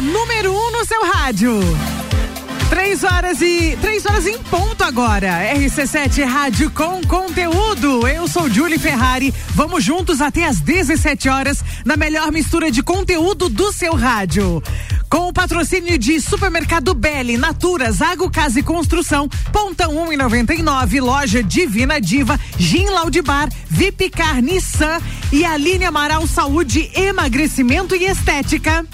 [0.00, 1.60] número um no seu rádio.
[2.68, 3.78] Três horas e.
[3.80, 5.54] Três horas em ponto agora.
[5.54, 8.06] RC7 Rádio com conteúdo.
[8.06, 9.32] Eu sou Julie Ferrari.
[9.54, 14.62] Vamos juntos até às 17 horas na melhor mistura de conteúdo do seu rádio.
[15.08, 21.00] Com o patrocínio de Supermercado Belli, Natura, Zago Casa e Construção, Ponta 1 e 99,
[21.00, 25.00] Loja Divina Diva, Gin Laudibar, Vipcar Nissan
[25.32, 28.84] e Aline Amaral Saúde, Emagrecimento e Estética.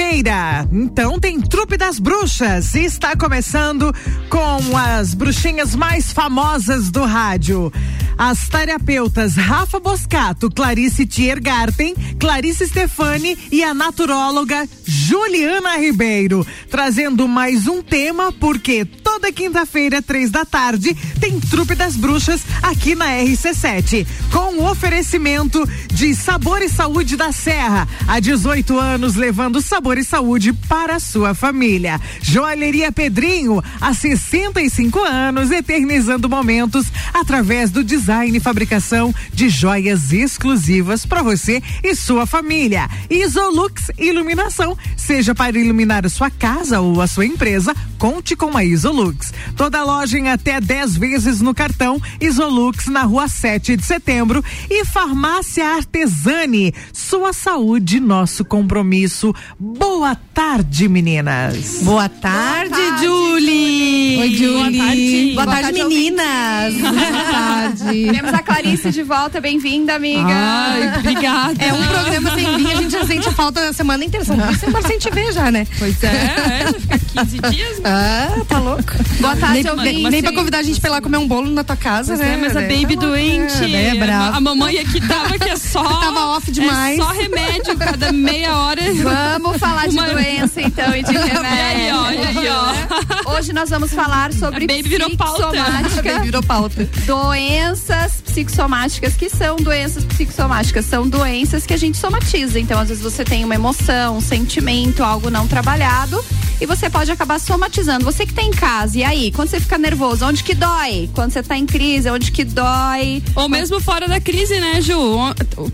[0.00, 2.74] Quinta-feira, então tem Trupe das Bruxas.
[2.74, 3.94] Está começando
[4.30, 7.70] com as bruxinhas mais famosas do rádio.
[8.16, 17.66] As terapeutas Rafa Boscato, Clarice Tiergarten, Clarice Stefani e a naturóloga Juliana Ribeiro, trazendo mais
[17.66, 24.06] um tema, porque toda quinta-feira, três da tarde, tem Trupe das Bruxas aqui na RC7,
[24.30, 30.04] com o oferecimento de Sabor e Saúde da Serra, há 18 anos levando sabor e
[30.04, 32.00] saúde para a sua família.
[32.20, 40.12] Joalheria Pedrinho, há 65 anos, eternizando momentos através do design design e fabricação de joias
[40.12, 42.88] exclusivas para você e sua família.
[43.08, 48.64] Isolux Iluminação, seja para iluminar a sua casa ou a sua empresa, conte com a
[48.64, 49.32] Isolux.
[49.56, 54.84] Toda loja em até 10 vezes no cartão Isolux na rua 7 de setembro e
[54.84, 56.74] Farmácia Artesani.
[56.92, 59.34] Sua saúde, nosso compromisso.
[59.78, 61.82] Boa tarde, meninas.
[61.82, 64.18] Boa tarde, Boa tarde Julie.
[64.18, 64.54] Oi, Julie.
[64.54, 66.74] Boa tarde, Boa tarde, tarde meninas.
[66.80, 68.10] Boa tarde.
[68.10, 70.26] Temos a Clarice de volta, bem-vinda, amiga.
[70.28, 71.64] Ai, obrigada.
[71.64, 74.26] É um programa sem mim, a gente já sente falta a semana inteira.
[74.26, 75.64] São duas semanas sem te ver já, né?
[75.78, 77.78] Pois é, é fica 15 dias.
[77.78, 77.84] Né?
[77.84, 78.92] Ah, tá louco.
[79.20, 81.48] Boa tarde, nem, nem, nem pra convidar a gente pra ir lá comer um bolo
[81.48, 82.34] na tua casa, pois né?
[82.34, 83.72] É, mas a baby tá doente.
[83.72, 84.36] É, é brava.
[84.36, 85.84] A mamãe aqui tava que é só.
[86.00, 86.98] tava off demais.
[86.98, 88.82] É só remédio cada meia hora.
[88.94, 91.40] Vamos falar de doença então e de remédio.
[91.44, 93.36] Aí, ó, aí, ó.
[93.36, 95.48] Hoje nós vamos falar sobre a baby virou pauta.
[95.48, 96.88] A baby virou pauta.
[97.04, 102.58] Doenças psicossomáticas, que são doenças psicossomáticas, são doenças que a gente somatiza.
[102.58, 106.24] Então, às vezes você tem uma emoção, um sentimento, algo não trabalhado
[106.60, 108.04] e você pode acabar somatizando.
[108.04, 111.08] Você que tá em casa, e aí, quando você fica nervoso, onde que dói?
[111.14, 113.22] Quando você tá em crise, onde que dói?
[113.34, 114.94] Ou mesmo fora da crise, né, Ju?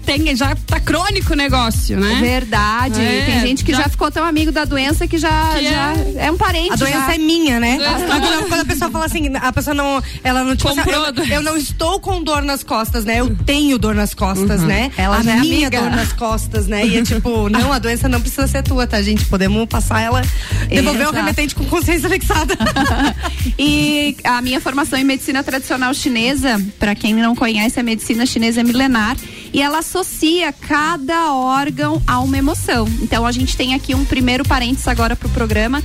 [0.04, 2.18] Tem, já tá crônico o negócio, né?
[2.20, 3.00] Verdade.
[3.00, 3.82] É, tem gente que já...
[3.82, 3.88] já...
[3.88, 6.26] ficou tão amigo da doença que já, que já é...
[6.26, 6.30] é...
[6.30, 6.72] um parente.
[6.72, 7.14] A doença já.
[7.14, 7.78] é minha, né?
[8.06, 11.42] Quando, quando, a pessoa fala assim, a pessoa não, ela não, tipo, assim, eu, eu,
[11.42, 13.20] não estou com dor nas costas, né?
[13.20, 14.66] Eu tenho dor nas costas, uhum.
[14.66, 14.92] né?
[14.96, 15.80] Ela a já é minha amiga.
[15.80, 16.86] dor nas costas, né?
[16.86, 19.24] E é tipo, não, a doença não precisa ser tua, tá, gente?
[19.24, 20.22] Podemos passar ela,
[20.76, 22.54] devolver o remetente com consciência fixada.
[23.58, 28.60] e a minha formação em medicina tradicional chinesa, para quem não conhece, a medicina chinesa
[28.60, 29.16] é milenar
[29.52, 32.86] e ela associa cada órgão a uma emoção.
[33.00, 35.82] Então a gente tem aqui um primeiro parênteses agora pro programa.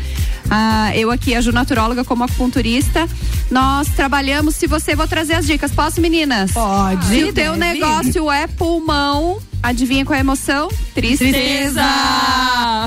[0.49, 3.07] Ah, eu aqui, a Ju Naturóloga, como acupunturista,
[3.49, 4.55] nós trabalhamos.
[4.55, 5.71] Se você, vou trazer as dicas.
[5.71, 6.51] Posso, meninas?
[6.51, 7.05] Pode.
[7.05, 10.69] Se o teu negócio é pulmão, Adivinha qual é a emoção?
[10.93, 11.31] Tristeza.
[11.31, 11.81] Tristeza.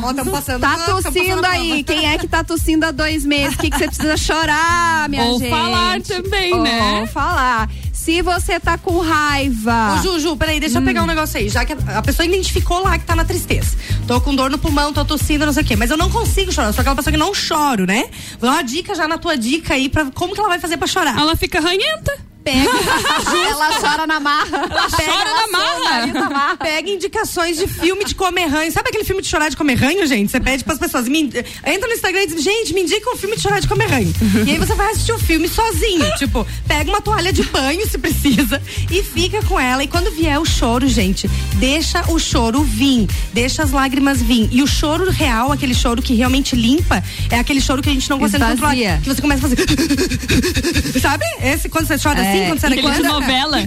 [0.02, 1.84] Oh, passando, tá tossindo aí.
[1.84, 3.54] Quem é que tá tossindo há dois meses?
[3.54, 5.52] O que, que você precisa chorar, minha Ou gente?
[5.52, 7.00] Ou falar também, Ou né?
[7.00, 7.70] Ou falar.
[7.92, 9.94] Se você tá com raiva.
[9.94, 10.82] Ô, Juju, peraí, deixa hum.
[10.82, 11.48] eu pegar um negócio aí.
[11.48, 13.76] Já que a pessoa identificou lá que tá na tristeza.
[14.06, 15.76] Tô com dor no pulmão, tô tossindo, não sei o quê.
[15.76, 16.68] Mas eu não consigo chorar.
[16.68, 18.04] Eu sou aquela pessoa que não choro, né?
[18.38, 20.76] Vou dar uma dica já na tua dica aí pra como que ela vai fazer
[20.76, 21.16] pra chorar.
[21.18, 22.71] Ela fica ranhenta pega.
[23.50, 24.59] ela chora na marra.
[24.71, 26.56] Ela pega, chora ela na marra.
[26.59, 28.71] Pega indicações de filme de comer ranho.
[28.71, 30.31] Sabe aquele filme de chorar de comer ranho, gente?
[30.31, 31.09] Você pede pras pessoas.
[31.09, 33.88] Me, entra no Instagram e diz, gente, me indica um filme de chorar de comer
[33.88, 34.12] ranho.
[34.47, 36.05] e aí você vai assistir o um filme sozinho.
[36.19, 39.82] tipo, pega uma toalha de banho, se precisa, e fica com ela.
[39.82, 43.09] E quando vier o choro, gente, deixa o choro vir.
[43.32, 44.49] Deixa as lágrimas vir.
[44.53, 48.09] E o choro real, aquele choro que realmente limpa, é aquele choro que a gente
[48.11, 48.66] não consegue Esvazia.
[48.66, 49.00] controlar.
[49.00, 51.00] Que você começa a fazer.
[51.00, 51.25] Sabe?
[51.43, 52.33] Esse, quando você chora É.
[52.42, 53.60] assim, quando você de novela.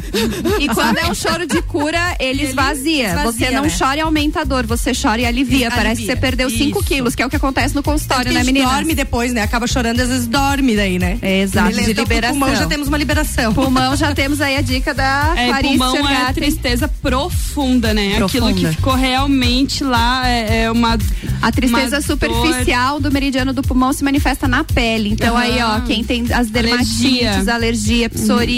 [0.60, 3.08] E quando é um choro de cura, ele esvazia.
[3.10, 3.72] esvazia, Você não né?
[3.78, 5.70] chora e aumenta a dor, você chora e alivia.
[5.70, 6.06] Parece alivia.
[6.08, 6.88] que você perdeu 5 Isso.
[6.88, 8.70] quilos, que é o que acontece no consultório, né, menina?
[8.70, 9.42] dorme depois, né?
[9.42, 11.18] Acaba chorando, às vezes dorme daí, né?
[11.22, 12.40] É, exato, de então, liberação.
[12.40, 13.54] pulmão já temos uma liberação.
[13.54, 18.16] Pulmão, já temos aí a dica da É, Clarice pulmão é tristeza profunda, né?
[18.16, 18.50] Profunda.
[18.50, 20.98] Aquilo que ficou realmente lá é, é uma.
[21.42, 25.10] A tristeza uma superficial do meridiano do pulmão se manifesta na pele.
[25.12, 27.54] Então aí, ó, quem tem as dermatites, Alergia.
[27.54, 28.57] alergia, psoríase,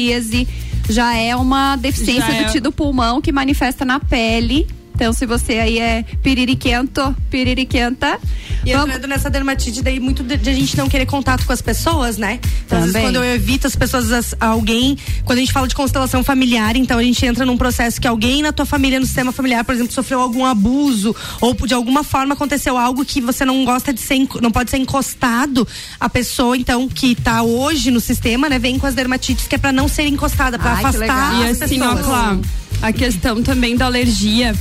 [0.89, 2.43] já é uma deficiência do é.
[2.45, 4.67] tecido pulmão que manifesta na pele.
[4.99, 8.19] Então, se você aí é piririquento, piririquenta.
[8.65, 8.89] E vamos...
[8.89, 12.17] entrando nessa dermatite, daí muito de, de, a gente não querer contato com as pessoas,
[12.17, 12.37] né?
[12.65, 15.73] Então, às vezes, quando eu evito as pessoas, as, alguém, quando a gente fala de
[15.73, 19.31] constelação familiar, então a gente entra num processo que alguém na tua família, no sistema
[19.31, 23.63] familiar, por exemplo, sofreu algum abuso ou de alguma forma aconteceu algo que você não
[23.63, 25.65] gosta de ser, não pode ser encostado.
[25.97, 29.57] A pessoa, então, que tá hoje no sistema, né, vem com as dermatites que é
[29.57, 31.99] para não ser encostada, para afastar as e assim, pessoas.
[32.01, 32.41] Ó, claro,
[32.81, 34.53] a questão também da alergia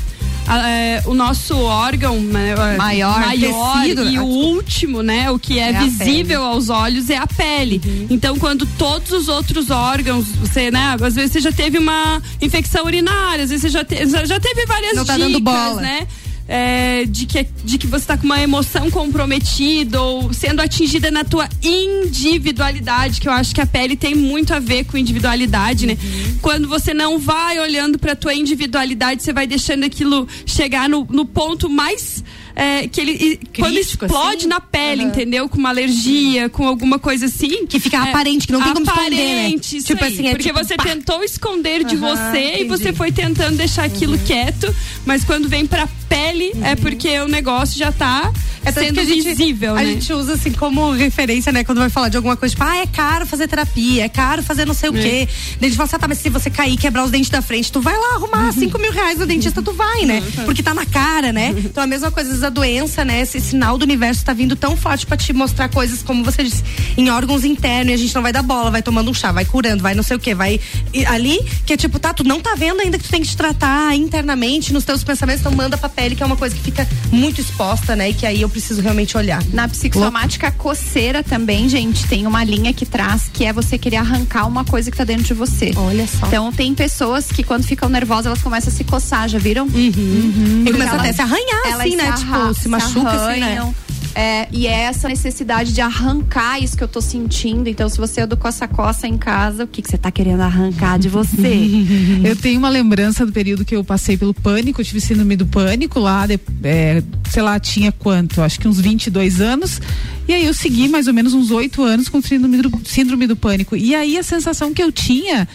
[0.51, 5.59] é, o nosso órgão né, é, maior, maior tecido, e o último, né, o que
[5.59, 7.81] é, é visível aos olhos é a pele.
[7.85, 8.07] Uhum.
[8.11, 12.85] Então, quando todos os outros órgãos, você, né, às vezes você já teve uma infecção
[12.85, 15.81] urinária, às vezes você já, te, já teve várias Não tá dicas, dando bola.
[15.81, 16.07] né?
[16.49, 21.23] É, de, que, de que você está com uma emoção comprometida ou sendo atingida na
[21.23, 25.99] tua individualidade, que eu acho que a pele tem muito a ver com individualidade, né?
[26.03, 26.39] Uhum.
[26.41, 31.27] Quando você não vai olhando para tua individualidade, você vai deixando aquilo chegar no, no
[31.27, 32.25] ponto mais
[32.57, 34.49] é, que ele Crítico, quando explode assim?
[34.49, 35.09] na pele, uhum.
[35.11, 35.49] entendeu?
[35.49, 37.67] Com uma alergia, com alguma coisa assim.
[37.67, 39.51] Que fica é, aparente, que não tem como esconder.
[39.53, 39.59] Né?
[39.59, 40.83] Tipo aí, assim, é porque tipo, você pá.
[40.83, 42.63] tentou esconder de uhum, você entendi.
[42.63, 44.25] e você foi tentando deixar aquilo uhum.
[44.25, 44.75] quieto,
[45.07, 46.77] mas quando vem pra pele é uhum.
[46.77, 48.33] porque o negócio já tá
[48.65, 49.81] é sendo a gente, visível, né?
[49.81, 51.65] A gente usa assim como referência, né?
[51.65, 54.67] Quando vai falar de alguma coisa, tipo, ah, é caro fazer terapia, é caro fazer
[54.67, 55.03] não sei o é.
[55.03, 55.29] quê.
[55.61, 57.41] Daí a gente fala assim, ah, tá, mas se você cair quebrar os dentes da
[57.41, 58.83] frente, tu vai lá arrumar 5 uhum.
[58.83, 60.21] mil reais no dentista, tu vai, né?
[60.21, 60.45] Uhum.
[60.45, 61.55] Porque tá na cara, né?
[61.57, 63.21] Então a mesma coisa, às vezes a doença, né?
[63.21, 66.63] Esse sinal do universo tá vindo tão forte pra te mostrar coisas, como você disse,
[66.97, 69.45] em órgãos internos, e a gente não vai dar bola, vai tomando um chá, vai
[69.45, 70.61] curando, vai não sei o quê, vai
[71.07, 73.37] ali, que é tipo, tá, tu não tá vendo ainda que tu tem que te
[73.37, 76.87] tratar internamente nos teus pensamentos, então manda pra pele, que é uma coisa que fica
[77.11, 78.11] muito exposta, né?
[78.11, 79.43] E que aí eu preciso realmente olhar.
[79.53, 84.47] Na psicossomática coceira também, gente, tem uma linha que traz que é você querer arrancar
[84.47, 85.73] uma coisa que tá dentro de você.
[85.75, 86.29] Olha só.
[86.29, 89.67] Então tem pessoas que quando ficam nervosas, elas começam a se coçar, já viram?
[89.67, 89.73] Uhum.
[89.75, 90.65] uhum.
[90.67, 92.17] E começa até a se arranhar, assim, né?
[92.17, 93.75] Se tipo, se machuca, assim, né?
[94.15, 97.69] É, e é essa necessidade de arrancar isso que eu tô sentindo.
[97.69, 100.99] Então, se você é do coça-coça em casa, o que, que você tá querendo arrancar
[100.99, 101.59] de você?
[102.25, 105.47] eu tenho uma lembrança do período que eu passei pelo pânico, eu tive síndrome do
[105.47, 108.43] pânico lá, de, é, sei lá, tinha quanto?
[108.43, 109.81] Acho que uns 22 anos.
[110.27, 113.37] E aí eu segui mais ou menos uns oito anos com síndrome do, síndrome do
[113.37, 113.77] pânico.
[113.77, 115.49] E aí a sensação que eu tinha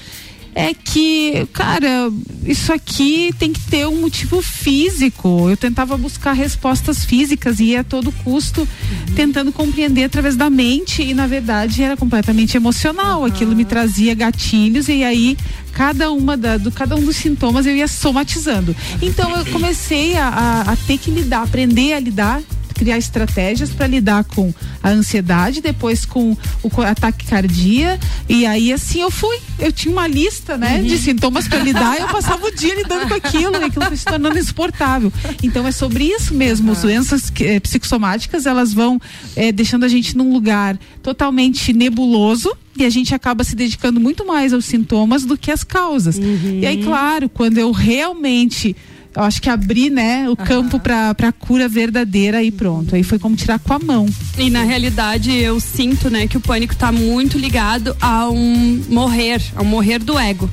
[0.56, 2.12] é que, cara,
[2.46, 5.50] isso aqui tem que ter um motivo físico.
[5.50, 9.16] Eu tentava buscar respostas físicas e ia a todo custo uhum.
[9.16, 13.22] tentando compreender através da mente e na verdade era completamente emocional.
[13.22, 13.26] Uhum.
[13.26, 15.38] Aquilo me trazia gatilhos e aí
[15.72, 18.76] cada uma da, do cada um dos sintomas eu ia somatizando.
[19.02, 22.42] Então eu comecei a, a, a ter que lidar, aprender a lidar
[22.84, 29.00] criar estratégias para lidar com a ansiedade, depois com o ataque cardíaco e aí assim
[29.00, 29.38] eu fui.
[29.58, 30.84] Eu tinha uma lista, né, uhum.
[30.84, 33.96] de sintomas para lidar, e eu passava o dia lidando com aquilo, e aquilo foi
[33.96, 35.14] se tornando insuportável.
[35.42, 36.74] Então é sobre isso mesmo, uhum.
[36.74, 39.00] as doenças é, psicossomáticas, elas vão
[39.36, 44.26] é, deixando a gente num lugar totalmente nebuloso, e a gente acaba se dedicando muito
[44.26, 46.18] mais aos sintomas do que às causas.
[46.18, 46.60] Uhum.
[46.62, 48.76] E aí, claro, quando eu realmente
[49.16, 50.36] eu acho que abrir, né, o uhum.
[50.36, 52.96] campo para para cura verdadeira e pronto.
[52.96, 54.08] Aí foi como tirar com a mão.
[54.38, 59.42] E na realidade eu sinto, né, que o pânico está muito ligado a um morrer,
[59.56, 60.50] ao morrer do ego.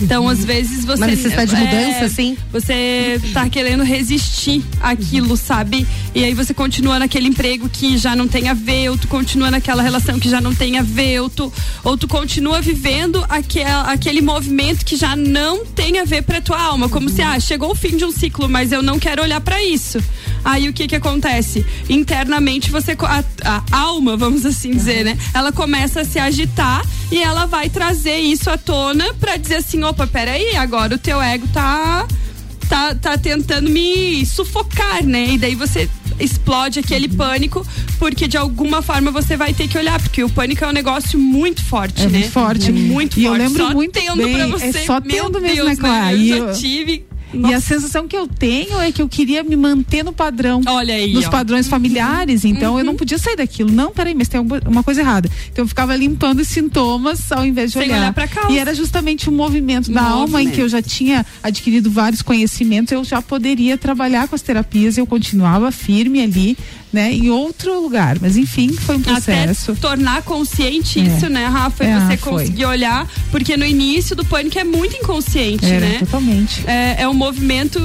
[0.00, 1.00] Então, às vezes você.
[1.00, 2.36] Uma necessidade de mudança, é, sim.
[2.52, 5.86] Você tá querendo resistir àquilo, sabe?
[6.14, 9.50] E aí você continua naquele emprego que já não tem a ver, ou tu continua
[9.50, 11.52] naquela relação que já não tem a ver, ou tu,
[11.82, 16.60] ou tu continua vivendo aquel, aquele movimento que já não tem a ver pra tua
[16.60, 16.88] alma.
[16.88, 19.62] Como se, ah, chegou o fim de um ciclo, mas eu não quero olhar para
[19.62, 20.02] isso.
[20.44, 21.64] Aí o que que acontece?
[21.88, 22.96] Internamente você.
[23.00, 25.16] A, a alma, vamos assim dizer, né?
[25.32, 29.83] Ela começa a se agitar e ela vai trazer isso à tona pra dizer assim,
[29.84, 32.06] opa, peraí, agora o teu ego tá,
[32.68, 35.30] tá, tá tentando me sufocar, né?
[35.30, 35.88] E daí você
[36.18, 37.66] explode aquele pânico,
[37.98, 41.18] porque de alguma forma você vai ter que olhar, porque o pânico é um negócio
[41.18, 42.18] muito forte, é né?
[42.18, 42.68] Muito forte.
[42.68, 43.24] É muito e forte.
[43.24, 44.66] eu lembro só muito tendo bem, pra você.
[44.66, 46.16] É só tendo Meu mesmo, Deus, né, Clara?
[46.16, 46.22] Né?
[46.22, 46.52] Eu já eu...
[46.54, 47.52] tive nossa.
[47.52, 50.62] E a sensação que eu tenho é que eu queria me manter no padrão.
[50.66, 51.12] Olha aí.
[51.12, 51.30] Nos ó.
[51.30, 52.44] padrões familiares.
[52.44, 52.78] Então uhum.
[52.78, 52.98] eu não uhum.
[52.98, 53.70] podia sair daquilo.
[53.70, 55.28] Não, peraí, mas tem uma coisa errada.
[55.52, 57.98] Então eu ficava limpando os sintomas ao invés de Sem olhar.
[57.98, 58.52] olhar pra causa.
[58.52, 60.20] E era justamente o movimento da movimento.
[60.22, 62.92] alma em que eu já tinha adquirido vários conhecimentos.
[62.92, 64.96] Eu já poderia trabalhar com as terapias.
[64.96, 66.56] Eu continuava firme ali
[66.94, 68.16] né, em outro lugar.
[68.20, 69.72] Mas enfim, foi um processo.
[69.72, 71.02] Até tornar consciente é.
[71.02, 71.84] isso, né, Rafa?
[71.84, 75.98] É, você conseguir olhar, porque no início do pânico é muito inconsciente, Era, né?
[75.98, 76.62] Totalmente.
[76.66, 77.80] É, é um movimento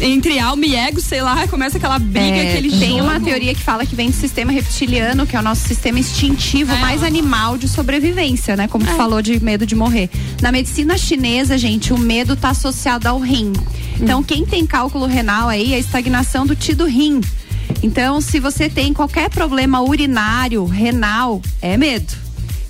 [0.00, 3.02] entre alma e ego, sei lá, começa aquela briga, é, aquele Tem jogo.
[3.02, 6.72] uma teoria que fala que vem do sistema reptiliano, que é o nosso sistema instintivo
[6.72, 6.78] é.
[6.78, 8.68] mais animal de sobrevivência, né?
[8.68, 8.90] Como é.
[8.90, 10.08] tu falou de medo de morrer.
[10.40, 13.52] Na medicina chinesa, gente, o medo tá associado ao rim.
[14.00, 17.20] Então, quem tem cálculo renal aí, a estagnação do tido rim.
[17.82, 22.12] Então, se você tem qualquer problema urinário, renal, é medo.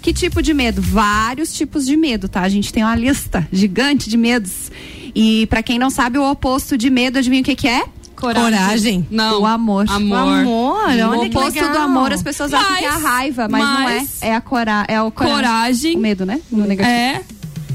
[0.03, 0.81] Que tipo de medo?
[0.81, 2.43] Vários tipos de medo, tá?
[2.43, 4.71] A gente tem uma lista gigante de medos.
[5.15, 7.85] E para quem não sabe, o oposto de medo, adivinha o que, que é?
[8.15, 8.51] Coragem.
[8.51, 9.07] Coragem.
[9.11, 9.43] Não.
[9.43, 9.87] O amor.
[9.89, 10.17] Amor.
[10.17, 10.89] O amor.
[10.89, 13.81] Olha o oposto do amor, as pessoas mas, acham que é a raiva, mas, mas,
[13.81, 14.07] não é.
[14.33, 15.37] É a cora é o coragem.
[15.37, 15.97] coragem.
[15.97, 16.41] O medo, né?
[16.51, 16.95] No negativo.
[16.95, 17.23] É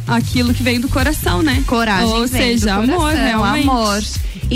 [0.08, 1.64] aquilo que vem do coração, né?
[1.66, 2.08] Coragem.
[2.08, 3.70] Ou seja, amor, realmente.
[3.70, 4.04] Amor.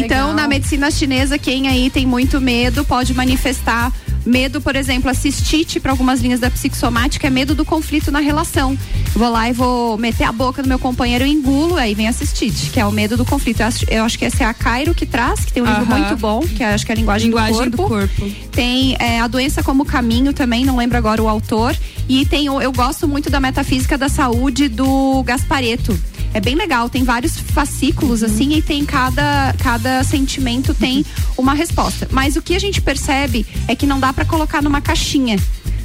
[0.05, 3.91] Então, na medicina chinesa, quem aí tem muito medo pode manifestar
[4.27, 8.19] Medo, por exemplo, a cistite para algumas linhas da psicossomática é medo do conflito na
[8.19, 8.77] relação.
[9.15, 12.13] Vou lá e vou meter a boca do meu companheiro e engulo, aí vem a
[12.13, 13.61] cistite, que é o medo do conflito.
[13.61, 15.85] Eu acho, eu acho que essa é a Cairo que traz, que tem um livro
[15.85, 18.07] muito bom, que acho que é a linguagem, linguagem do, corpo.
[18.07, 18.35] do, corpo.
[18.51, 21.75] Tem é, a doença como caminho também, não lembro agora o autor.
[22.09, 25.97] E tem, eu gosto muito da metafísica da saúde do Gaspareto
[26.33, 28.27] é bem legal, tem vários fascículos uhum.
[28.27, 31.05] assim e tem cada, cada sentimento tem
[31.37, 32.07] uma resposta.
[32.11, 35.37] Mas o que a gente percebe é que não dá para colocar numa caixinha.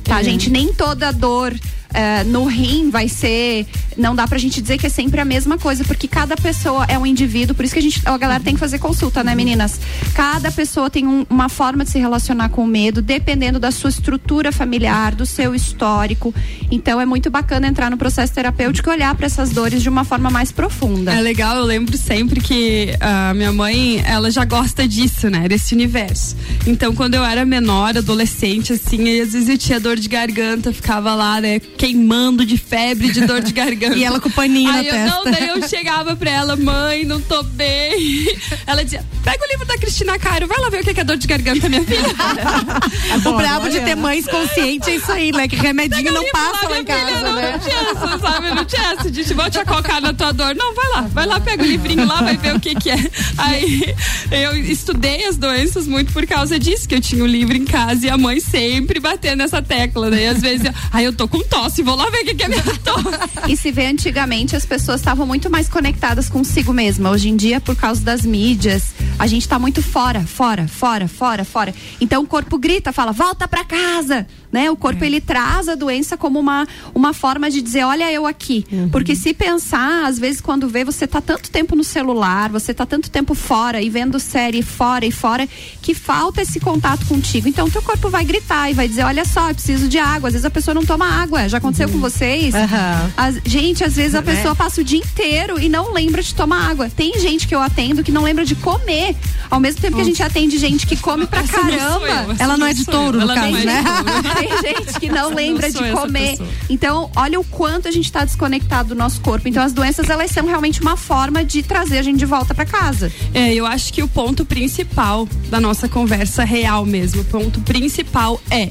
[0.02, 0.24] Tá, uhum.
[0.24, 0.48] gente?
[0.48, 1.54] Nem toda dor
[1.92, 3.66] uh, no rim vai ser.
[3.96, 6.98] Não dá pra gente dizer que é sempre a mesma coisa, porque cada pessoa é
[6.98, 8.00] um indivíduo, por isso que a gente.
[8.04, 9.80] A galera tem que fazer consulta, né, meninas?
[10.14, 13.90] Cada pessoa tem um, uma forma de se relacionar com o medo, dependendo da sua
[13.90, 16.34] estrutura familiar, do seu histórico.
[16.70, 20.04] Então é muito bacana entrar no processo terapêutico e olhar para essas dores de uma
[20.04, 21.12] forma mais profunda.
[21.12, 25.48] É legal, eu lembro sempre que a minha mãe, ela já gosta disso, né?
[25.48, 26.36] Desse universo.
[26.66, 31.14] Então, quando eu era menor, adolescente, assim, às vezes eu tinha dor de garganta, ficava
[31.14, 31.60] lá, né?
[31.82, 33.96] Queimando de febre, de dor de garganta.
[33.98, 35.16] e ela com o paninho Aí na eu, testa.
[35.16, 38.24] Não, daí eu chegava pra ela, mãe, não tô bem.
[38.64, 41.16] Ela dizia, pega o livro da Cristina Caro, vai lá ver o que é dor
[41.16, 42.02] de garganta, minha filha.
[43.28, 45.48] o brabo de ter mães conscientes é isso aí, né?
[45.48, 47.52] Que remedinho pega não passa lá, lá em casa, filha, não, né?
[47.52, 48.50] Não tinha essa, sabe?
[48.54, 50.54] Não tinha essa de vou te acocar na tua dor.
[50.54, 53.10] Não, vai lá, vai lá, pega o livrinho lá, vai ver o que que é.
[53.38, 53.94] Aí
[54.30, 57.64] eu estudei as doenças muito por causa disso, que eu tinha o um livro em
[57.64, 60.22] casa e a mãe sempre batendo nessa tecla, né?
[60.22, 62.42] E às vezes, aí eu tô com tosse tosse, vou lá ver o que, que
[62.44, 63.50] é minha tosse.
[63.50, 67.10] e se vê antigamente as pessoas estavam muito mais conectadas consigo mesma.
[67.10, 71.44] Hoje em dia, por causa das mídias, a gente tá muito fora, fora, fora, fora,
[71.44, 71.74] fora.
[72.00, 74.70] Então o corpo grita, fala, volta pra casa né?
[74.70, 75.06] O corpo é.
[75.06, 78.66] ele traz a doença como uma, uma forma de dizer, olha eu aqui.
[78.70, 78.90] Uhum.
[78.90, 82.84] Porque se pensar, às vezes quando vê você tá tanto tempo no celular, você tá
[82.84, 85.48] tanto tempo fora e vendo série fora e fora,
[85.80, 87.48] que falta esse contato contigo.
[87.48, 90.28] Então teu corpo vai gritar e vai dizer, olha só, eu preciso de água.
[90.28, 91.48] Às vezes a pessoa não toma água.
[91.48, 91.94] Já aconteceu uhum.
[91.94, 92.54] com vocês?
[92.54, 93.10] Uhum.
[93.16, 94.22] As, gente, às vezes a é.
[94.22, 96.90] pessoa passa o dia inteiro e não lembra de tomar água.
[96.90, 99.16] Tem gente que eu atendo que não lembra de comer.
[99.50, 102.26] Ao mesmo tempo que a gente atende gente que come pra caramba.
[102.28, 103.84] Eu, ela não é de touro, no caso, é né?
[104.48, 106.38] tem gente que não lembra não de comer.
[106.68, 109.48] Então, olha o quanto a gente está desconectado do nosso corpo.
[109.48, 112.64] Então, as doenças, elas são realmente uma forma de trazer a gente de volta para
[112.64, 113.12] casa.
[113.34, 118.40] É, eu acho que o ponto principal da nossa conversa real mesmo, o ponto principal
[118.50, 118.68] é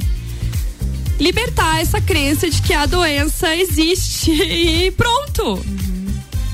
[1.19, 5.63] libertar essa crença de que a doença existe e pronto.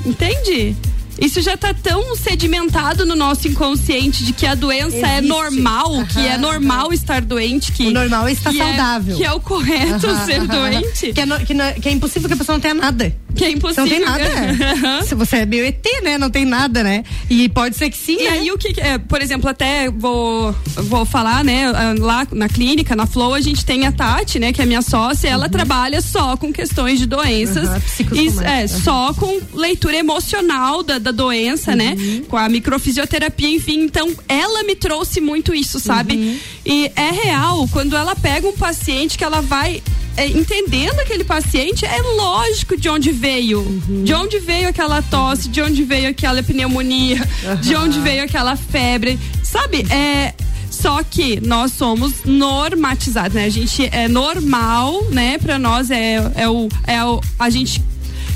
[0.06, 0.76] Entende?
[1.20, 5.14] Isso já tá tão sedimentado no nosso inconsciente de que a doença é Existe.
[5.14, 6.06] é normal, uhum.
[6.06, 9.16] que é normal estar doente, que o normal é estar que é saudável.
[9.16, 10.26] É, que é o correto uhum.
[10.26, 11.14] ser doente.
[11.14, 13.16] Que é, no, que, no, que é impossível que a pessoa não tenha nada.
[13.38, 13.86] Que é impossível.
[13.86, 15.04] Não tem nada.
[15.06, 16.18] Se você é meio ET, né?
[16.18, 17.04] Não tem nada, né?
[17.30, 18.18] E pode ser que sim.
[18.20, 18.30] E né?
[18.30, 21.72] aí o que, é, por exemplo, até vou, vou falar, né?
[22.00, 24.52] Lá na clínica, na Flow, a gente tem a Tati, né?
[24.52, 25.52] Que é minha sócia, ela uhum.
[25.52, 27.70] trabalha só com questões de doenças.
[27.70, 28.16] Uhum.
[28.16, 31.96] E, é, só com leitura emocional da, da doença, né?
[31.98, 32.24] Uhum.
[32.28, 33.82] Com a microfisioterapia, enfim.
[33.82, 36.16] Então, ela me trouxe muito isso, sabe?
[36.16, 36.38] Uhum.
[36.66, 39.82] E é real, quando ela pega um paciente que ela vai
[40.18, 43.60] é, entendendo aquele paciente, é lógico de onde veio.
[43.60, 44.04] Uhum.
[44.04, 47.56] De onde veio aquela tosse, de onde veio aquela pneumonia, uhum.
[47.58, 49.20] de onde veio aquela febre.
[49.44, 49.86] Sabe?
[49.92, 50.34] É.
[50.70, 53.46] Só que nós somos normatizados, né?
[53.46, 55.38] A gente é normal, né?
[55.38, 57.22] Para nós é, é, o, é o.
[57.40, 57.82] A gente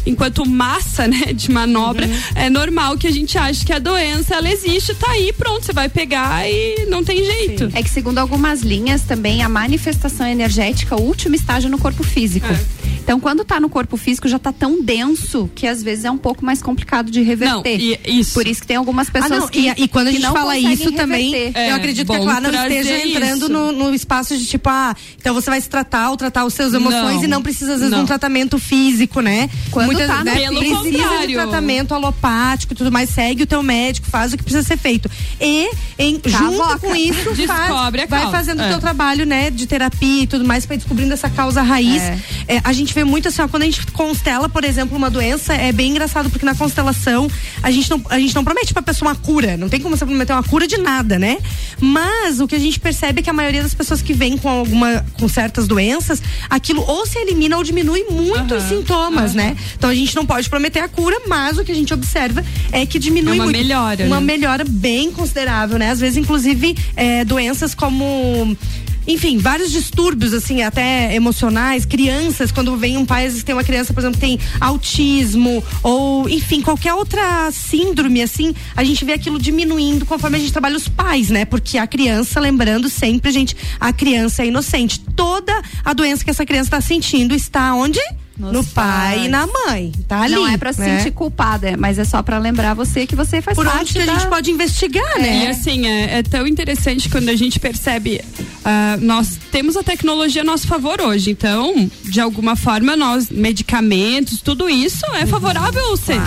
[0.06, 2.20] enquanto massa, né, de manobra, uhum.
[2.36, 5.74] é normal que a gente ache que a doença ela existe, tá aí, pronto, você
[5.74, 7.66] vai pegar e não tem jeito.
[7.66, 7.78] Sim.
[7.78, 12.48] É que segundo algumas linhas também a manifestação energética, o último estágio no corpo físico.
[12.48, 13.01] É.
[13.12, 16.18] Então, quando tá no corpo físico, já tá tão denso que às vezes é um
[16.18, 17.78] pouco mais complicado de reverter.
[17.78, 18.34] Não, e, isso.
[18.34, 19.68] Por isso que tem algumas pessoas ah, não, que.
[19.68, 22.64] E, e quando a gente fala isso também, é, eu acredito que a Clara não
[22.64, 26.46] esteja entrando no, no, espaço de tipo, ah, então você vai se tratar ou tratar
[26.46, 27.98] os seus emoções não, e não precisa, às vezes, não.
[27.98, 29.50] de um tratamento físico, né?
[29.72, 31.28] Quando Muitas, tá né, pelo precisa contrário.
[31.28, 34.78] de tratamento alopático e tudo mais, segue o teu médico, faz o que precisa ser
[34.78, 35.12] feito.
[35.38, 38.70] E em, tá junto com isso, Descobre faz, vai fazendo o é.
[38.70, 42.02] teu trabalho, né, de terapia e tudo mais, vai descobrindo essa causa raiz.
[42.02, 42.18] É.
[42.52, 45.54] É, a gente vê muito assim, ó, quando a gente constela, por exemplo, uma doença,
[45.54, 47.32] é bem engraçado, porque na constelação
[47.64, 49.56] a gente não, a gente não promete pra pessoa uma cura.
[49.56, 51.38] Não tem como você prometer uma cura de nada, né?
[51.80, 54.50] Mas o que a gente percebe é que a maioria das pessoas que vêm com
[54.50, 59.56] alguma, com certas doenças, aquilo ou se elimina ou diminui muito os sintomas, né?
[59.78, 62.44] Então a gente não pode prometer a cura, mas o que a gente observa
[62.74, 63.58] é que diminui É uma muito.
[63.58, 64.26] melhora, Uma né?
[64.26, 65.90] melhora bem considerável, né?
[65.92, 68.58] Às vezes, inclusive, é, doenças como
[69.08, 73.64] enfim, vários distúrbios, assim, até emocionais, crianças, quando vem um pai, às vezes tem uma
[73.64, 79.14] criança, por exemplo, que tem autismo, ou, enfim, qualquer outra síndrome, assim, a gente vê
[79.14, 81.46] aquilo diminuindo conforme a gente trabalha os pais, né?
[81.46, 85.00] Porque a criança, lembrando sempre, gente, a criança é inocente.
[85.16, 88.00] Toda a doença que essa criança está sentindo está onde?
[88.42, 89.26] Nos no pai pais.
[89.26, 89.92] e na mãe.
[90.08, 90.36] Tá ali.
[90.36, 90.98] Não é pra se né?
[91.00, 94.00] sentir culpada, mas é só pra lembrar você que você faz Por parte onde que
[94.00, 94.14] a da...
[94.14, 95.48] gente pode investigar, E né?
[95.50, 98.22] assim, é, é tão interessante quando a gente percebe.
[98.66, 101.32] ah, nós temos a tecnologia a nosso favor hoje.
[101.32, 106.20] Então, de alguma forma, nós, medicamentos, tudo isso é favorável ao ser.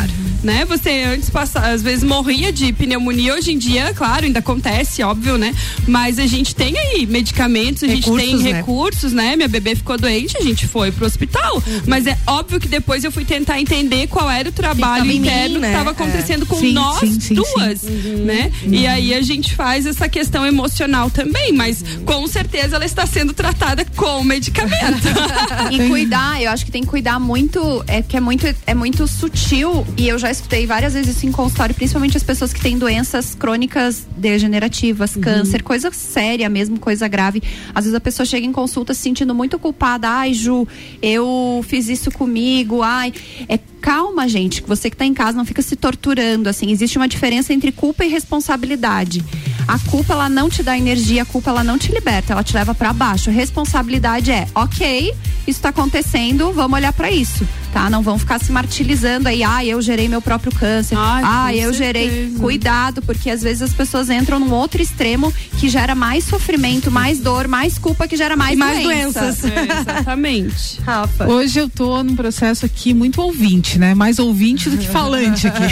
[0.45, 0.65] Né?
[0.67, 5.39] Você antes passa, às vezes morria de pneumonia, hoje em dia, claro, ainda acontece, óbvio,
[5.39, 5.55] né?
[5.89, 8.53] Mas a gente tem aí medicamentos, a gente tem Recursos, né?
[8.53, 9.37] recursos, né?
[9.37, 11.63] Minha bebê ficou doente, a gente foi pro hospital.
[11.87, 15.27] Mas é óbvio que depois eu fui tentar entender qual era o trabalho em mim,
[15.29, 15.69] interno né?
[15.69, 15.93] que estava É.
[15.93, 18.25] acontecendo com Sim, nós sim, sim, duas, Uhum.
[18.27, 18.53] né?
[18.67, 23.33] E aí a gente faz essa questão emocional também, mas com certeza ela está sendo
[23.33, 24.75] tratada com medicamento.
[25.71, 29.07] E cuidar, eu acho que tem que cuidar muito, é que é muito, é muito
[29.09, 32.79] sutil e eu já escutei várias vezes isso em consultório, principalmente as pessoas que têm
[32.79, 37.43] doenças crônicas degenerativas, câncer, coisa séria mesmo, coisa grave.
[37.75, 40.67] Às vezes a pessoa chega em consulta se sentindo muito culpada, ai Ju,
[41.01, 43.13] eu fiz isso comigo, ai,
[43.49, 46.97] é calma, gente, que você que tá em casa não fica se torturando, assim, existe
[46.97, 49.23] uma diferença entre culpa e responsabilidade.
[49.69, 52.55] A culpa ela não te dá energia, a culpa ela não te liberta, ela te
[52.55, 53.29] leva pra baixo.
[53.29, 55.15] A responsabilidade é, OK,
[55.47, 57.91] isso tá acontecendo, vamos olhar pra isso, tá?
[57.91, 60.97] Não vão ficar se martirizando aí, ah, eu gerei meu próprio câncer.
[60.97, 62.09] Ai, com ah, eu gerei.
[62.09, 62.39] certeza.
[62.39, 67.19] Cuidado, porque às vezes as pessoas entram num outro extremo que gera mais sofrimento, mais
[67.19, 69.21] dor, mais culpa, que gera mais, E mais doença.
[69.21, 69.45] doenças.
[69.55, 70.81] É, exatamente.
[70.83, 71.27] Rafa.
[71.27, 73.93] Hoje eu tô num processo aqui muito ouvinte, né?
[73.95, 75.65] Mais ouvinte do que falante aqui.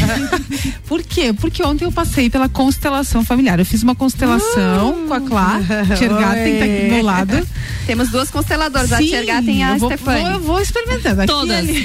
[0.86, 1.32] Por quê?
[1.32, 3.58] Porque ontem eu passei pela constelação familiar.
[3.60, 5.60] Eu fiz uma constelação com a Clá.
[5.96, 7.48] Tiergarten tá aqui do meu lado.
[7.86, 10.20] Temos duas consteladoras, a Sim, Tiergarten e a eu vou, Stefani.
[10.22, 11.20] vou, eu vou experimentando.
[11.22, 11.56] Aqui Todas.
[11.56, 11.84] ali.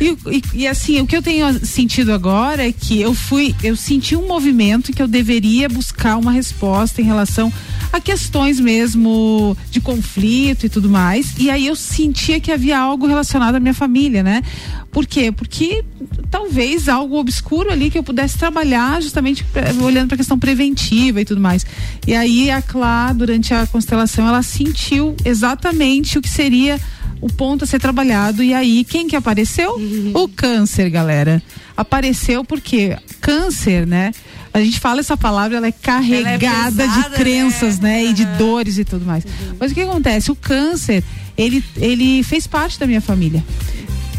[0.00, 3.76] E, e- e, assim, o que eu tenho sentido agora é que eu fui, eu
[3.76, 7.52] senti um movimento que eu deveria buscar uma resposta em relação
[7.92, 11.34] a questões mesmo de conflito e tudo mais.
[11.38, 14.42] E aí eu sentia que havia algo relacionado à minha família, né?
[14.90, 15.30] Por quê?
[15.30, 15.84] Porque
[16.30, 19.44] talvez algo obscuro ali que eu pudesse trabalhar justamente
[19.82, 21.64] olhando para a questão preventiva e tudo mais.
[22.06, 26.78] E aí a Clá, durante a constelação, ela sentiu exatamente o que seria
[27.22, 28.42] o ponto a ser trabalhado.
[28.42, 29.76] E aí, quem que apareceu?
[30.12, 31.40] O câncer, galera.
[31.76, 34.12] Apareceu porque câncer, né?
[34.52, 38.04] A gente fala essa palavra, ela é carregada pesada, de crenças, né?
[38.04, 39.24] E de dores e tudo mais.
[39.58, 40.30] Mas o que acontece?
[40.30, 41.02] O câncer,
[41.38, 43.42] ele, ele fez parte da minha família.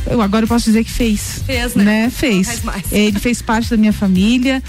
[0.10, 1.44] Eu agora eu posso dizer que fez.
[1.46, 1.84] Fez, né?
[1.84, 2.10] né?
[2.10, 2.62] Fez.
[2.92, 4.64] Ele fez parte da minha família.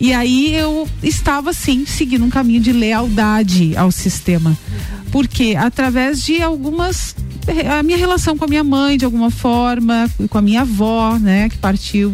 [0.00, 4.56] E aí eu estava sim seguindo um caminho de lealdade ao sistema.
[5.10, 7.16] Porque através de algumas
[7.78, 11.48] a minha relação com a minha mãe de alguma forma, com a minha avó, né,
[11.48, 12.12] que partiu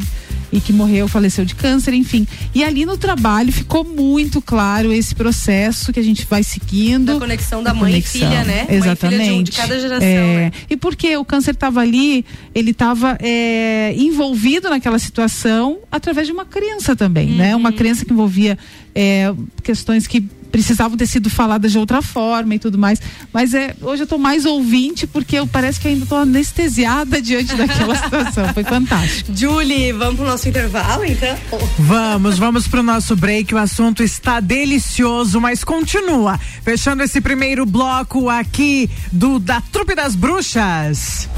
[0.55, 2.27] e que morreu, faleceu de câncer, enfim.
[2.55, 7.13] E ali no trabalho ficou muito claro esse processo que a gente vai seguindo.
[7.15, 8.55] Da conexão da A mãe conexão, e filha, né?
[8.55, 9.43] Mãe e filha de um- Exatamente.
[9.51, 10.53] de cada geração, É, né?
[10.71, 13.19] E porque o câncer estava ali, ele estava
[13.97, 17.55] envolvido naquela situação através de uma crença também, né?
[17.57, 18.57] Uma crença que envolvia
[18.95, 23.01] é, questões que precisavam ter sido faladas de outra forma e tudo mais.
[23.33, 27.53] Mas é, hoje eu estou mais ouvinte porque eu parece que ainda estou anestesiada diante
[27.59, 28.55] daquela situação.
[28.55, 29.33] Foi fantástico.
[29.35, 31.37] Julie, vamos pro nosso intervalo, então?
[31.77, 33.53] Vamos, vamos pro nosso break.
[33.53, 36.39] O assunto está delicioso, mas continua.
[36.63, 41.29] Fechando esse primeiro bloco aqui do da Trupe das Bruxas.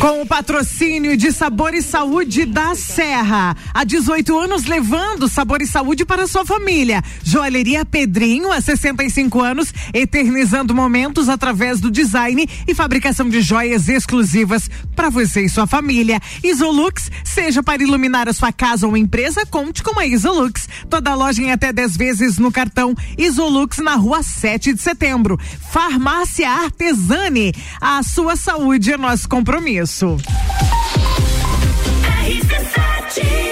[0.00, 3.56] Com o patrocínio de Sabor e Saúde da Serra.
[3.72, 7.02] Há 18 anos levando sabor e saúde para sua família.
[7.42, 14.70] Joalheria Pedrinho, há 65 anos, eternizando momentos através do design e fabricação de joias exclusivas
[14.94, 16.20] para você e sua família.
[16.44, 20.68] Isolux, seja para iluminar a sua casa ou empresa, conte com a Isolux.
[20.88, 25.36] Toda loja em até 10 vezes no cartão Isolux na rua 7 de setembro.
[25.72, 30.16] Farmácia Artesani, a sua saúde é nosso compromisso.
[33.12, 33.51] De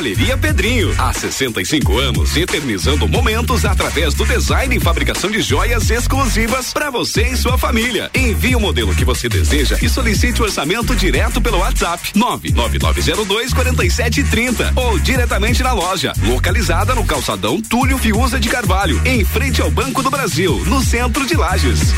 [0.00, 0.94] Joalheria Pedrinho.
[0.96, 7.24] Há 65 anos, eternizando momentos através do design e fabricação de joias exclusivas para você
[7.24, 8.10] e sua família.
[8.14, 14.72] Envie o modelo que você deseja e solicite o orçamento direto pelo WhatsApp 99902 4730
[14.74, 20.02] ou diretamente na loja, localizada no calçadão Túlio Fiuza de Carvalho, em frente ao Banco
[20.02, 21.92] do Brasil, no centro de Lages.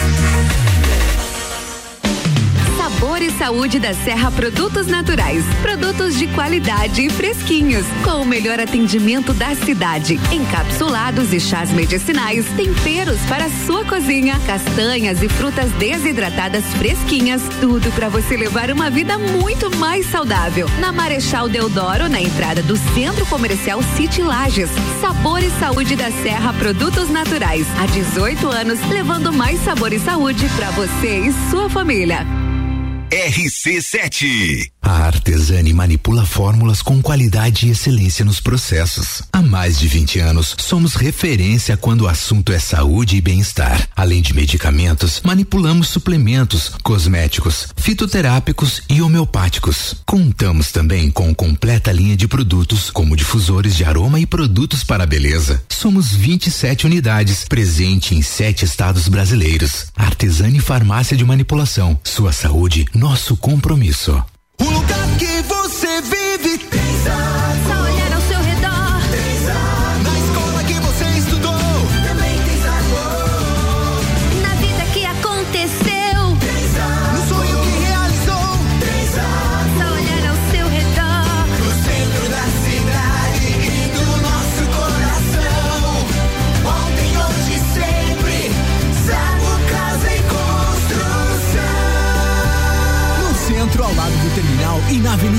[3.22, 5.44] Sabor e saúde da Serra Produtos Naturais.
[5.60, 10.18] Produtos de qualidade e fresquinhos, com o melhor atendimento da cidade.
[10.32, 18.08] Encapsulados e chás medicinais, temperos para sua cozinha, castanhas e frutas desidratadas fresquinhas, tudo para
[18.08, 20.66] você levar uma vida muito mais saudável.
[20.80, 24.70] Na Marechal Deodoro, na entrada do Centro Comercial City Lages.
[25.00, 27.66] Sabor e saúde da Serra Produtos Naturais.
[27.78, 32.41] Há 18 anos, levando mais sabor e saúde para você e sua família.
[33.12, 34.72] RC7.
[34.82, 39.22] A Artesani manipula fórmulas com qualidade e excelência nos processos.
[39.32, 43.88] Há mais de 20 anos, somos referência quando o assunto é saúde e bem-estar.
[43.94, 49.94] Além de medicamentos, manipulamos suplementos, cosméticos, fitoterápicos e homeopáticos.
[50.04, 55.06] Contamos também com completa linha de produtos, como difusores de aroma e produtos para a
[55.06, 55.62] beleza.
[55.68, 59.86] Somos 27 unidades, presente em sete estados brasileiros.
[59.96, 61.98] Artesani Farmácia de Manipulação.
[62.02, 64.22] Sua saúde, nosso compromisso.
[64.60, 65.01] O lugar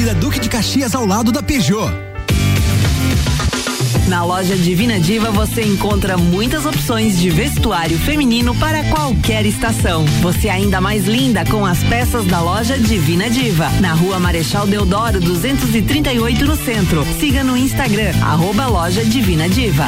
[0.04, 1.90] Avenida Duque de Caxias, ao lado da Peugeot.
[4.10, 10.04] Na loja Divina Diva você encontra muitas opções de vestuário feminino para qualquer estação.
[10.22, 13.70] Você é ainda mais linda com as peças da loja Divina Diva.
[13.80, 17.06] Na rua Marechal Deodoro 238 no centro.
[17.18, 19.88] Siga no Instagram, arroba loja Divina Diva.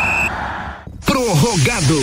[1.05, 1.97] Prorrogado.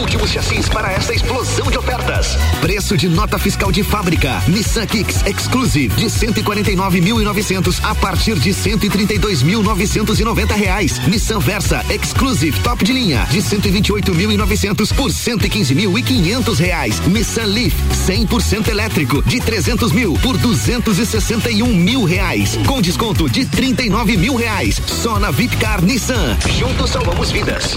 [0.00, 2.36] Últimos chassis para esta explosão de ofertas.
[2.60, 4.42] Preço de nota fiscal de fábrica.
[4.46, 10.98] Nissan Kicks Exclusive de 149.900 a partir de 132.990 reais.
[11.06, 17.00] Nissan Versa Exclusive top de linha de 128.900 por 115.500 reais.
[17.06, 17.74] Nissan Leaf
[18.06, 24.80] 100% elétrico de 300 mil por 261 mil reais com desconto de 39 mil reais.
[24.86, 26.36] Só na Vipcar Nissan.
[26.58, 27.76] Juntos salvamos vidas.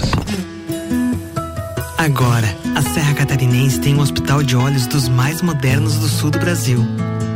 [2.02, 6.38] Agora, a Serra Catarinense tem um hospital de olhos dos mais modernos do sul do
[6.40, 6.84] Brasil.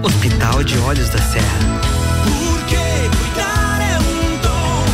[0.02, 1.58] Hospital de Olhos da Serra.
[2.24, 4.84] Porque cuidar é um dom,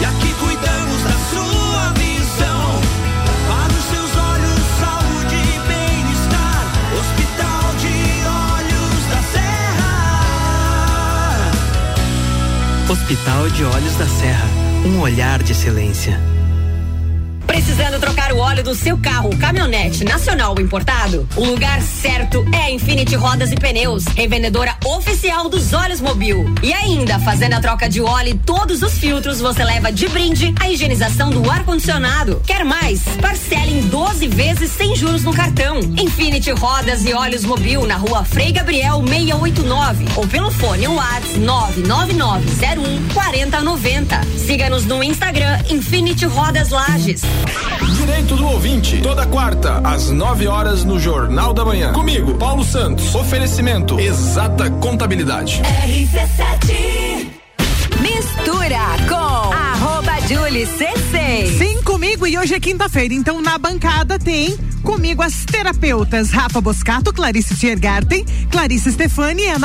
[0.00, 2.80] e aqui cuidamos da sua visão.
[3.46, 6.66] Para os seus olhos, saúde e bem-estar.
[6.98, 7.94] Hospital de
[8.50, 9.92] Olhos da Serra.
[12.90, 14.48] Hospital de Olhos da Serra,
[14.84, 16.33] um olhar de excelência.
[17.64, 21.26] Precisando trocar o óleo do seu carro, caminhonete, nacional ou importado?
[21.34, 26.44] O lugar certo é Infinity Rodas e Pneus, revendedora oficial dos óleos Mobil.
[26.62, 30.54] E ainda, fazendo a troca de óleo e todos os filtros, você leva de brinde
[30.60, 32.42] a higienização do ar-condicionado.
[32.46, 33.00] Quer mais?
[33.18, 35.80] Parcele em 12 vezes sem juros no cartão.
[35.98, 43.08] Infinity Rodas e Óleos Mobil na rua Frei Gabriel 689 ou pelo fone WhatsApp 99901
[43.14, 44.20] 4090.
[44.36, 47.22] Siga-nos no Instagram Infinity Rodas Lages.
[47.96, 51.92] Direito do ouvinte, toda quarta, às 9 horas no Jornal da Manhã.
[51.92, 53.14] Comigo, Paulo Santos.
[53.14, 55.62] Oferecimento Exata Contabilidade.
[55.62, 57.30] RC7
[58.00, 59.43] Mistura com
[60.28, 61.56] Julie CC.
[61.58, 67.10] Sim, comigo e hoje é quinta-feira, então na bancada tem comigo as terapeutas Rafa Boscato,
[67.12, 69.58] Clarice Tiergarten, Clarice Stefani e a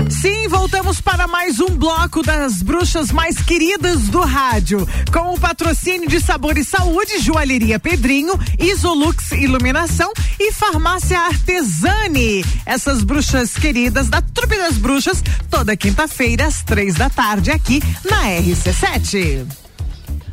[0.09, 4.87] Sim, voltamos para mais um bloco das bruxas mais queridas do rádio.
[5.11, 12.43] Com o patrocínio de Sabor e Saúde, Joalheria Pedrinho, Isolux Iluminação e Farmácia Artesani.
[12.65, 18.23] Essas bruxas queridas da Trupe das Bruxas, toda quinta-feira, às três da tarde, aqui na
[18.23, 19.66] RC7.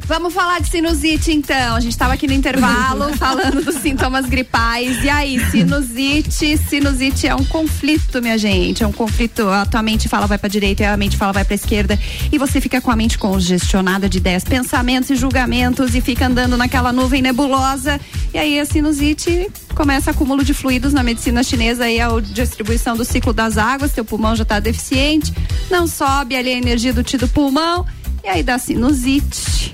[0.06, 1.76] Vamos falar de sinusite então.
[1.76, 5.02] A gente estava aqui no intervalo falando dos sintomas gripais.
[5.02, 8.82] E aí, sinusite, sinusite é um conflito, minha gente.
[8.82, 9.48] É um conflito.
[9.48, 11.98] A tua mente fala vai para direita e a mente fala vai para esquerda
[12.30, 16.56] e você fica com a mente congestionada de ideias, pensamentos e julgamentos e fica andando
[16.56, 17.98] naquela nuvem nebulosa.
[18.32, 23.04] E aí a sinusite começa acúmulo de fluidos na medicina chinesa aí a distribuição do
[23.04, 25.32] ciclo das águas, teu pulmão já está deficiente,
[25.70, 27.86] não sobe ali a energia do tio do pulmão
[28.24, 29.72] e aí dá sinusite.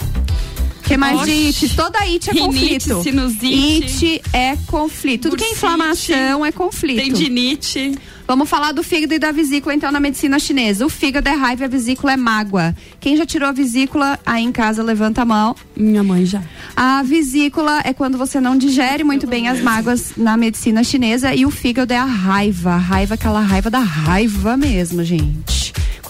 [0.82, 1.64] que mais de Oxi.
[1.66, 1.76] it?
[1.76, 3.02] Toda it é Rinite, conflito.
[3.02, 4.06] sinusite.
[4.06, 5.22] It é conflito.
[5.30, 7.00] Tudo que é inflamação é conflito.
[7.00, 7.92] Tendinite.
[8.26, 10.84] Vamos falar do fígado e da vesícula, então, na medicina chinesa.
[10.86, 12.74] O fígado é raiva e a vesícula é mágoa.
[13.00, 15.54] Quem já tirou a vesícula aí em casa, levanta a mão.
[15.76, 16.42] Minha mãe já.
[16.76, 21.34] A vesícula é quando você não digere muito bem as mágoas na medicina chinesa.
[21.34, 22.70] E o fígado é a raiva.
[22.70, 25.59] A raiva, aquela raiva da raiva mesmo, gente.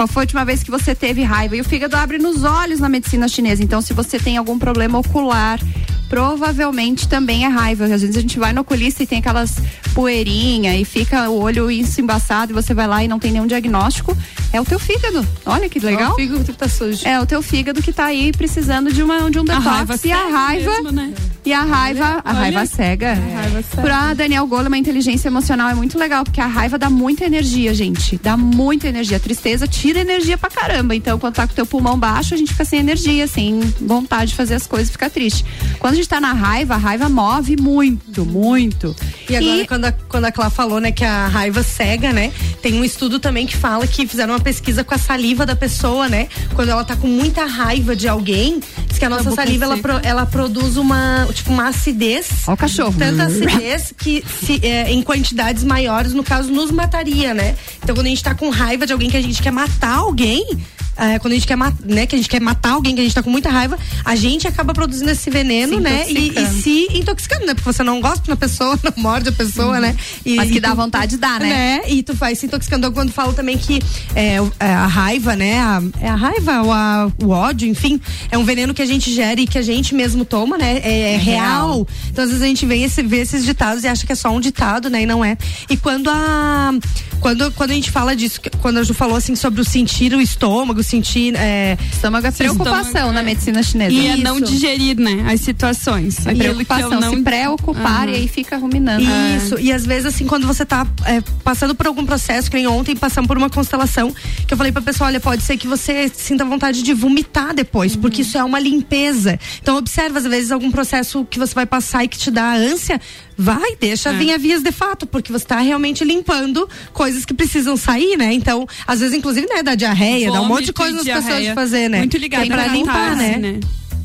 [0.01, 1.55] Qual foi a última vez que você teve raiva?
[1.57, 3.63] E o fígado abre nos olhos na medicina chinesa.
[3.63, 5.61] Então, se você tem algum problema ocular,
[6.09, 7.85] provavelmente também é raiva.
[7.85, 9.57] Às vezes a gente vai no oculista e tem aquelas
[9.93, 13.47] poeirinha e fica o olho isso embaçado e você vai lá e não tem nenhum
[13.47, 14.17] diagnóstico.
[14.55, 15.27] É o teu fígado.
[15.45, 16.13] Olha que legal.
[16.13, 17.07] É o fígado que tá sujo.
[17.07, 19.67] É o teu fígado que tá aí precisando de, uma, de um detox.
[19.67, 20.71] raiva e a raiva.
[20.71, 21.13] mesmo, né?
[21.51, 22.39] E a raiva, a olha.
[22.39, 23.15] raiva cega.
[23.15, 23.83] raiva cega.
[23.83, 27.75] Pra Daniel Goleman, a inteligência emocional é muito legal, porque a raiva dá muita energia,
[27.75, 28.21] gente.
[28.23, 29.17] Dá muita energia.
[29.17, 30.95] A tristeza tira energia pra caramba.
[30.95, 34.31] Então, quando tá com o teu pulmão baixo, a gente fica sem energia, sem vontade
[34.31, 35.45] de fazer as coisas, fica triste.
[35.81, 38.95] Quando a gente tá na raiva, a raiva move muito, muito.
[39.29, 42.31] E agora, Quando, a, quando a Clá falou, né, que a raiva cega, né?
[42.63, 46.09] Tem um estudo também que fala que fizeram uma pesquisa com a saliva da pessoa,
[46.09, 46.29] né?
[46.55, 49.79] Quando ela tá com muita raiva de alguém, diz que a nossa boca saliva, ela,
[49.79, 52.29] pro- ela produz uma, tipo, uma acidez.
[52.46, 52.94] Ó o cachorro.
[52.98, 57.57] Tanta acidez que se, é, em quantidades maiores, no caso, nos mataria, né?
[57.83, 60.59] Então, quando a gente tá com raiva de alguém que a gente quer matar alguém,
[60.96, 63.05] é, quando a gente quer ma- né, que a gente quer matar alguém, que a
[63.05, 66.05] gente tá com muita raiva, a gente acaba produzindo esse veneno, Se né?
[66.11, 67.55] E, e se intoxicando, né?
[67.55, 69.96] Porque você não gosta da pessoa, não morde a pessoa, né?
[70.24, 71.81] E, Mas que e dá vontade, dá, né?
[71.88, 72.87] E tu vai se intoxicando.
[72.87, 73.81] Eu, Quando falo também que
[74.14, 75.59] é, o- é a raiva, né?
[75.61, 78.00] A, é a raiva, ou a- o ódio, enfim,
[78.31, 80.79] é um veneno que a gente gera e que a gente mesmo toma, né?
[80.83, 81.87] É, é real.
[82.11, 84.31] Então, às vezes a gente vê, esse, vê esses ditados e acha que é só
[84.31, 85.03] um ditado, né?
[85.03, 85.37] E não é.
[85.68, 86.72] E quando a.
[87.20, 90.20] Quando, quando a gente fala disso, quando a Ju falou assim sobre o sentir o
[90.22, 91.35] estômago, sentir.
[91.37, 93.92] É, Estômago é preocupação na medicina chinesa.
[93.92, 95.24] E é não digerir, né?
[95.33, 96.26] As situações.
[96.26, 97.14] É eu preocupação, não...
[97.14, 98.11] se preocupar Aham.
[98.11, 99.05] e aí fica ruminando.
[99.37, 102.66] Isso, e às vezes, assim, quando você tá é, passando por algum processo, que nem
[102.66, 104.12] ontem passamos por uma constelação,
[104.46, 107.94] que eu falei pra pessoa: olha, pode ser que você sinta vontade de vomitar depois,
[107.94, 108.00] Uhum.
[108.00, 109.38] porque isso é uma limpeza.
[109.62, 113.00] Então, observa, às vezes, algum processo que você vai passar e que te dá ânsia,
[113.40, 114.12] vai, deixa É.
[114.12, 118.33] vir a vias de fato, porque você tá realmente limpando coisas que precisam sair, né?
[118.35, 121.42] Então, às vezes, inclusive, né, dá diarreia, dá um monte de Vômito coisa nas pessoas
[121.44, 121.98] de fazer, né?
[121.98, 123.61] Muito ligado Tem pra limpar, catarse, né?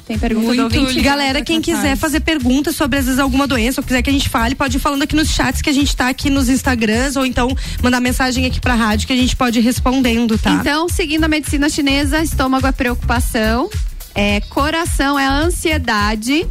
[0.07, 1.01] Tem pergunta do ouvinte.
[1.01, 4.29] Galera, quem quiser fazer perguntas sobre às vezes alguma doença ou quiser que a gente
[4.29, 7.25] fale, pode ir falando aqui nos chats que a gente tá aqui nos Instagrams ou
[7.25, 7.49] então
[7.81, 10.51] mandar mensagem aqui pra rádio que a gente pode ir respondendo, tá?
[10.51, 13.67] Então, seguindo a medicina chinesa, estômago é preocupação,
[14.13, 16.47] é, coração é ansiedade.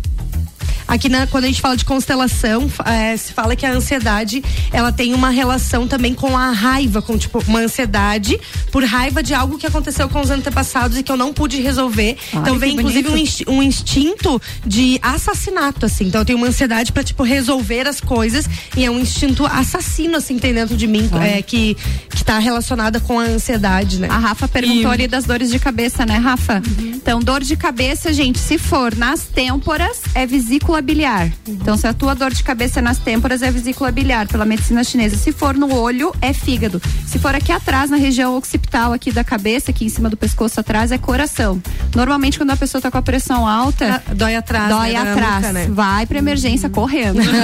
[0.86, 4.42] Aqui na- quando a gente fala de constelação, é, se fala que a ansiedade
[4.72, 8.38] ela tem uma relação também com a raiva, com tipo uma ansiedade
[8.70, 12.16] por raiva de algo que aconteceu com os antepassados e que eu não pude resolver.
[12.32, 16.06] Olha então que vem inclusive um, insti- um instinto de assassinato, assim.
[16.06, 20.16] Então eu tenho uma ansiedade pra tipo resolver as coisas e é um instinto assassino
[20.16, 21.76] assim que tem dentro de mim, é, que
[22.10, 24.08] que tá relacionada com a ansiedade, né?
[24.10, 26.62] A Rafa perguntou ali das dores de cabeça, né, Rafa?
[26.78, 31.30] Então, dor de cabeça, gente, se for nas têmporas, é vesícula biliar.
[31.46, 34.82] Então, se a tua dor de cabeça é nas têmporas, é vesícula biliar, pela medicina
[34.84, 35.16] chinesa.
[35.16, 36.80] Se for no olho, é fígado.
[37.06, 40.60] Se for aqui atrás, na região occipital aqui da cabeça, aqui em cima do pescoço
[40.60, 41.62] atrás, é coração.
[41.94, 45.36] Normalmente, quando a pessoa tá com a pressão alta, dói atrás, dói né, atrás.
[45.36, 45.66] nuca, né?
[45.70, 47.20] Vai pra emergência correndo.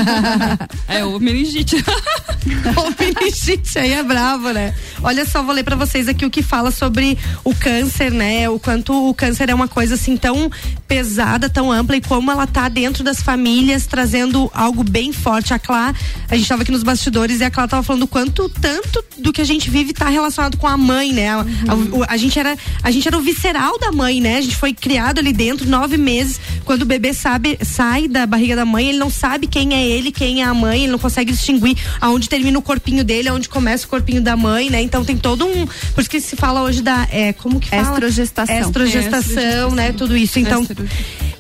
[0.89, 1.77] É o meningite.
[2.77, 4.75] o meningite aí é bravo, né?
[5.03, 8.49] Olha só, vou ler pra vocês aqui o que fala sobre o câncer, né?
[8.49, 10.51] O quanto o câncer é uma coisa assim tão
[10.89, 15.53] pesada, tão ampla e como ela tá dentro das famílias trazendo algo bem forte.
[15.55, 15.95] A Clá,
[16.29, 19.33] a gente tava aqui nos bastidores e a Clá tava falando o quanto tanto do
[19.33, 21.29] que a gente vive tá relacionado com a mãe, né?
[21.31, 24.39] A, a- o- a gente era a gente era o visceral da mãe, né?
[24.39, 26.41] A gente foi criado ali dentro nove meses.
[26.65, 30.11] Quando o bebê sabe sai da barriga da mãe, ele não sabe quem é ele,
[30.11, 33.87] quem é a mãe, ele não consegue distinguir aonde termina o corpinho dele, aonde começa
[33.87, 34.81] o corpinho da mãe, né?
[34.83, 35.67] Então tem todo um.
[35.67, 37.07] Por isso que se fala hoje da.
[37.11, 37.83] É, como que fala?
[37.95, 38.57] Estrogestação.
[38.61, 39.93] Estrogestação, né?
[39.93, 40.39] Tudo isso.
[40.39, 40.67] Então.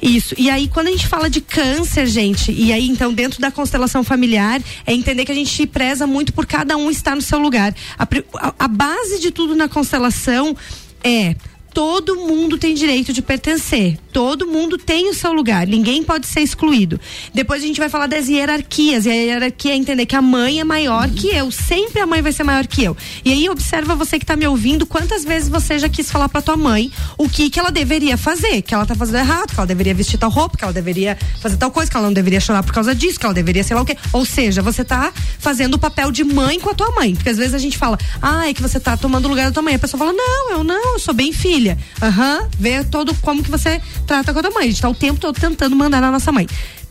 [0.02, 0.34] Isso.
[0.38, 4.02] E aí, quando a gente fala de câncer, gente, e aí, então, dentro da constelação
[4.02, 7.74] familiar, é entender que a gente preza muito por cada um estar no seu lugar.
[7.98, 8.04] A,
[8.48, 10.56] a- a base de tudo na constelação
[11.04, 11.34] é.
[11.72, 13.98] Todo mundo tem direito de pertencer.
[14.12, 15.66] Todo mundo tem o seu lugar.
[15.66, 17.00] Ninguém pode ser excluído.
[17.32, 19.06] Depois a gente vai falar das hierarquias.
[19.06, 21.50] E a hierarquia é entender que a mãe é maior que eu.
[21.50, 22.96] Sempre a mãe vai ser maior que eu.
[23.24, 26.42] E aí observa você que tá me ouvindo, quantas vezes você já quis falar pra
[26.42, 29.66] tua mãe o que que ela deveria fazer, que ela tá fazendo errado, que ela
[29.66, 32.62] deveria vestir tal roupa, que ela deveria fazer tal coisa, que ela não deveria chorar
[32.62, 33.96] por causa disso, que ela deveria sei lá o quê.
[34.12, 37.14] Ou seja, você tá fazendo o papel de mãe com a tua mãe.
[37.14, 39.52] Porque às vezes a gente fala, ah, é que você tá tomando o lugar da
[39.52, 39.74] tua mãe.
[39.74, 41.78] A pessoa fala, não, eu não, eu sou bem filha.
[42.00, 44.64] Aham, vê todo como que você trata com a tua mãe.
[44.64, 46.46] A gente tá o tempo todo tentando mandar na nossa mãe.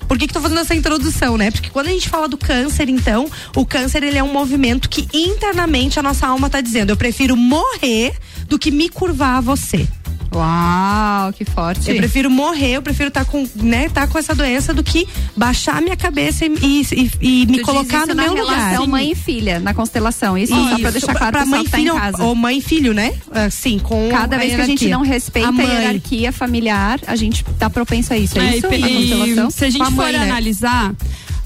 [0.08, 1.52] Por que que tô fazendo essa introdução, né?
[1.52, 5.08] Porque quando a gente fala do câncer, então, o câncer ele é um movimento que
[5.14, 8.14] internamente a nossa alma tá dizendo, eu prefiro morrer
[8.48, 9.88] do que me curvar a você.
[10.34, 11.90] Uau, que forte.
[11.90, 15.82] Eu prefiro morrer, eu prefiro estar com, né, tá com essa doença do que baixar
[15.82, 17.12] minha cabeça e, e- e-
[17.44, 18.58] e me Tu colocar no isso meu na lugar.
[18.70, 20.38] relação mãe e filha, na constelação.
[20.38, 22.24] Isso, só pra deixar claro pra mãe que tá filho em casa.
[22.24, 23.14] ou mãe e filho, né?
[23.32, 24.90] Assim, com Cada vez que a gente hierarquia.
[24.90, 25.66] não respeita a, mãe.
[25.68, 28.38] hierarquia familiar, a gente tá propenso a isso.
[28.38, 28.68] É, É, isso?
[28.74, 29.52] e- na e constelação?
[29.52, 30.24] se a gente for mãe, né?
[30.24, 30.94] analisar,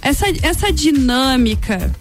[0.01, 1.91] essa, essa dinâmica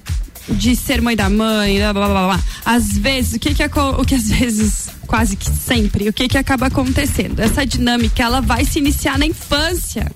[0.48, 4.05] de ser mãe da mãe, blá, blá, blá, blá, às vezes, o que que, o
[4.05, 7.40] que às vezes, quase que sempre, o que que acaba acontecendo?
[7.40, 10.11] Essa dinâmica, ela vai se iniciar na infância.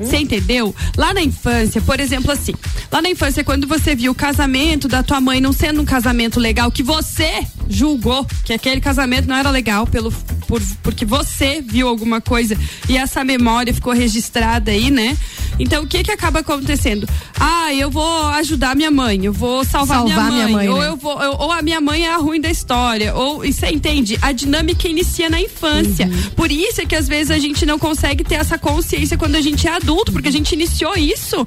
[0.00, 0.74] Você entendeu?
[0.96, 2.54] Lá na infância, por exemplo, assim,
[2.90, 6.38] lá na infância, quando você viu o casamento da tua mãe não sendo um casamento
[6.38, 10.12] legal, que você julgou que aquele casamento não era legal pelo,
[10.50, 12.58] por, porque você viu alguma coisa
[12.88, 15.16] e essa memória ficou registrada aí, né?
[15.60, 17.06] Então o que que acaba acontecendo?
[17.38, 20.80] Ah, eu vou ajudar minha mãe, eu vou salvar, Salvar minha minha mãe, mãe, ou
[20.80, 20.88] né?
[20.88, 24.18] eu vou, eu- ou a minha mãe é a ruim da história, ou você entende?
[24.22, 26.06] A dinâmica inicia na infância.
[26.06, 26.30] Uhum.
[26.34, 29.40] Por isso é que às vezes a gente não consegue ter essa consciência quando a
[29.40, 31.46] gente é adulto, porque a gente iniciou isso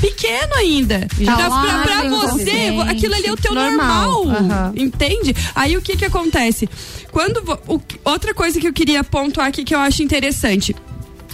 [0.00, 1.06] pequeno ainda.
[1.18, 2.50] Já pra, lá pra- pra você,
[2.88, 4.24] aquilo ali é o teu Normal.
[4.24, 4.36] normal.
[4.44, 4.72] Aham.
[4.76, 5.34] Entende?
[5.54, 6.68] Aí o que que acontece?
[7.10, 10.74] Quando o- outra coisa que eu queria pontuar aqui que eu acho interessante.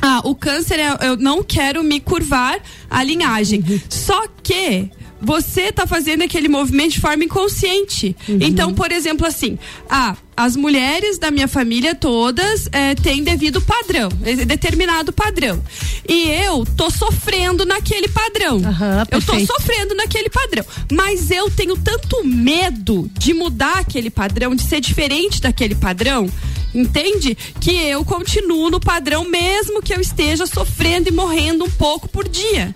[0.01, 2.59] Ah, o câncer é eu não quero me curvar
[2.91, 3.65] a linhagem.
[3.89, 8.15] Só que você tá fazendo aquele movimento de forma inconsciente.
[8.29, 14.11] Então, por exemplo, assim, ah, as mulheres da minha família todas eh, têm devido padrão,
[14.23, 15.63] eh, determinado padrão.
[16.09, 18.61] E eu tô sofrendo naquele padrão.
[19.11, 20.65] eu tô sofrendo naquele padrão.
[20.93, 26.31] Mas eu tenho tanto medo de mudar aquele padrão, de ser diferente daquele padrão,
[26.75, 27.37] entende?
[27.61, 32.29] Que eu continuo no padrão mesmo que eu esteja sofrendo e morrendo um pouco por
[32.29, 32.75] dia.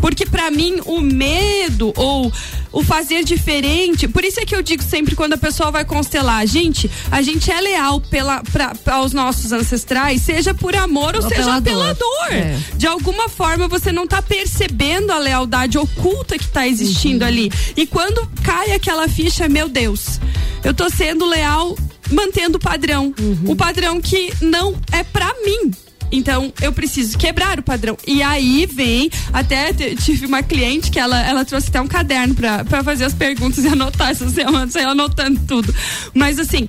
[0.00, 2.32] Porque pra mim o medo ou
[2.72, 6.46] o fazer diferente, por isso é que eu digo sempre quando a pessoa vai constelar,
[6.46, 11.28] gente, a gente é leal pela pra, aos nossos ancestrais, seja por amor ou, Ou
[11.28, 11.96] seja pela pela dor.
[12.28, 12.32] dor.
[12.32, 12.58] É.
[12.74, 17.50] De alguma forma você não tá percebendo a lealdade oculta que tá existindo ali.
[17.76, 20.20] E quando cai aquela ficha, meu Deus,
[20.64, 21.76] eu tô sendo leal
[22.10, 23.14] mantendo o padrão.
[23.46, 25.70] O padrão que não é pra mim.
[26.10, 27.96] Então, eu preciso quebrar o padrão.
[28.06, 32.82] E aí vem, até tive uma cliente que ela, ela trouxe até um caderno para
[32.82, 35.74] fazer as perguntas e anotar essa semana, saiu anotando tudo.
[36.14, 36.68] Mas assim,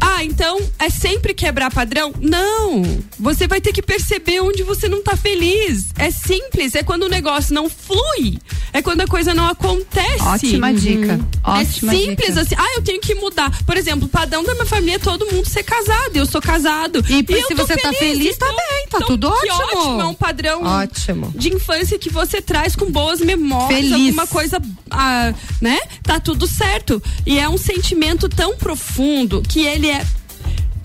[0.00, 2.12] ah, então é sempre quebrar padrão?
[2.20, 2.82] Não.
[3.18, 5.86] Você vai ter que perceber onde você não tá feliz.
[5.98, 8.38] É simples, é quando o negócio não flui.
[8.72, 10.22] É quando a coisa não acontece.
[10.22, 10.74] Ótima uhum.
[10.74, 11.20] dica.
[11.42, 12.40] Ótima é simples dica.
[12.40, 12.54] assim.
[12.58, 13.50] Ah, eu tenho que mudar.
[13.64, 16.14] Por exemplo, o padrão da minha família é todo mundo ser casado.
[16.14, 17.04] Eu sou casado.
[17.08, 19.80] E, e se você feliz, tá feliz, tá então, bem, tá então, tudo que ótimo.
[19.80, 20.00] ótimo.
[20.00, 21.32] É um padrão ótimo.
[21.34, 23.92] de infância que você traz com boas memórias, feliz.
[23.92, 25.78] alguma coisa, ah, né?
[26.02, 27.02] Tá tudo certo.
[27.24, 30.04] E é um sentimento tão profundo que ele é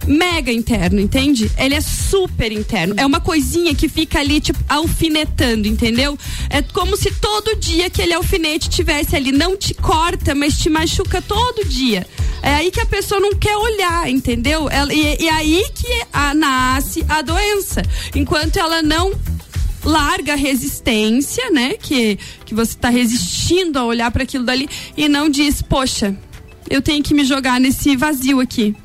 [0.07, 1.51] mega interno, entende?
[1.57, 2.95] Ele é super interno.
[2.97, 6.17] É uma coisinha que fica ali, tipo, alfinetando, entendeu?
[6.49, 9.31] É como se todo dia aquele alfinete tivesse ali.
[9.31, 12.05] Não te corta, mas te machuca todo dia.
[12.41, 14.69] É aí que a pessoa não quer olhar, entendeu?
[14.69, 17.81] Ela, e, e aí que a, nasce a doença.
[18.15, 19.13] Enquanto ela não
[19.83, 21.73] larga a resistência, né?
[21.73, 26.15] Que, que você está resistindo a olhar para aquilo dali e não diz, poxa,
[26.69, 28.75] eu tenho que me jogar nesse vazio aqui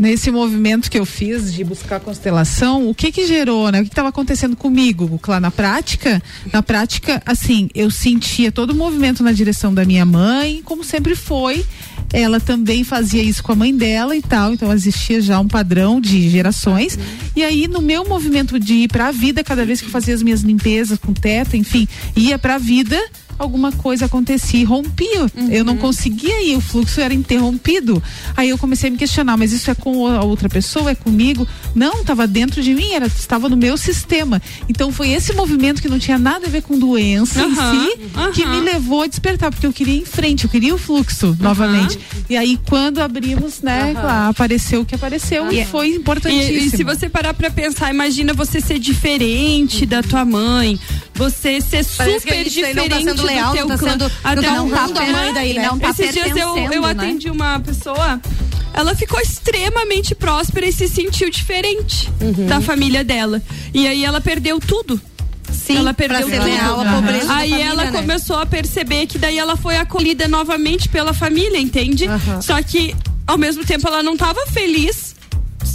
[0.00, 3.80] nesse movimento que eu fiz de buscar constelação, o que que gerou, né?
[3.80, 5.20] O que estava acontecendo comigo?
[5.28, 10.06] Lá na prática, na prática, assim, eu sentia todo o movimento na direção da minha
[10.06, 11.66] mãe, como sempre foi.
[12.12, 16.00] Ela também fazia isso com a mãe dela e tal, então existia já um padrão
[16.00, 16.98] de gerações.
[17.36, 20.14] E aí, no meu movimento de ir para a vida, cada vez que eu fazia
[20.14, 21.86] as minhas limpezas com teto, enfim,
[22.16, 22.98] ia para a vida,
[23.42, 25.22] alguma coisa acontecia e rompia.
[25.34, 25.48] Uhum.
[25.50, 28.02] Eu não conseguia ir, o fluxo era interrompido.
[28.36, 31.48] Aí eu comecei a me questionar, mas isso é com a outra pessoa, é comigo?
[31.74, 34.42] Não, estava dentro de mim, era, estava no meu sistema.
[34.68, 37.50] Então foi esse movimento que não tinha nada a ver com doença uhum.
[37.50, 38.32] em si uhum.
[38.32, 41.36] que me levou a despertar, porque eu queria ir em frente, eu queria o fluxo
[41.40, 41.98] novamente.
[42.28, 46.58] E aí quando abrimos, né, claro, apareceu o que apareceu e foi importantíssimo.
[46.58, 50.78] E, e se você parar para pensar, imagina você ser diferente da tua mãe,
[51.20, 55.04] você ser Parece super diferente tá leal, não tá sendo, até não tá honrando a
[55.04, 55.66] mãe daí, né?
[55.66, 56.90] Não tá Esses dias eu, eu né?
[56.90, 57.32] atendi né?
[57.32, 58.18] uma pessoa,
[58.72, 62.46] ela ficou extremamente próspera e se sentiu diferente uhum.
[62.46, 63.42] da família dela.
[63.74, 64.98] E aí ela perdeu tudo.
[65.52, 66.42] Sim, ela perdeu tudo.
[66.42, 67.92] Leal, a pobreza Aí família, ela né?
[67.92, 72.08] começou a perceber que daí ela foi acolhida novamente pela família, entende?
[72.08, 72.40] Uhum.
[72.40, 72.96] Só que
[73.26, 75.09] ao mesmo tempo ela não estava feliz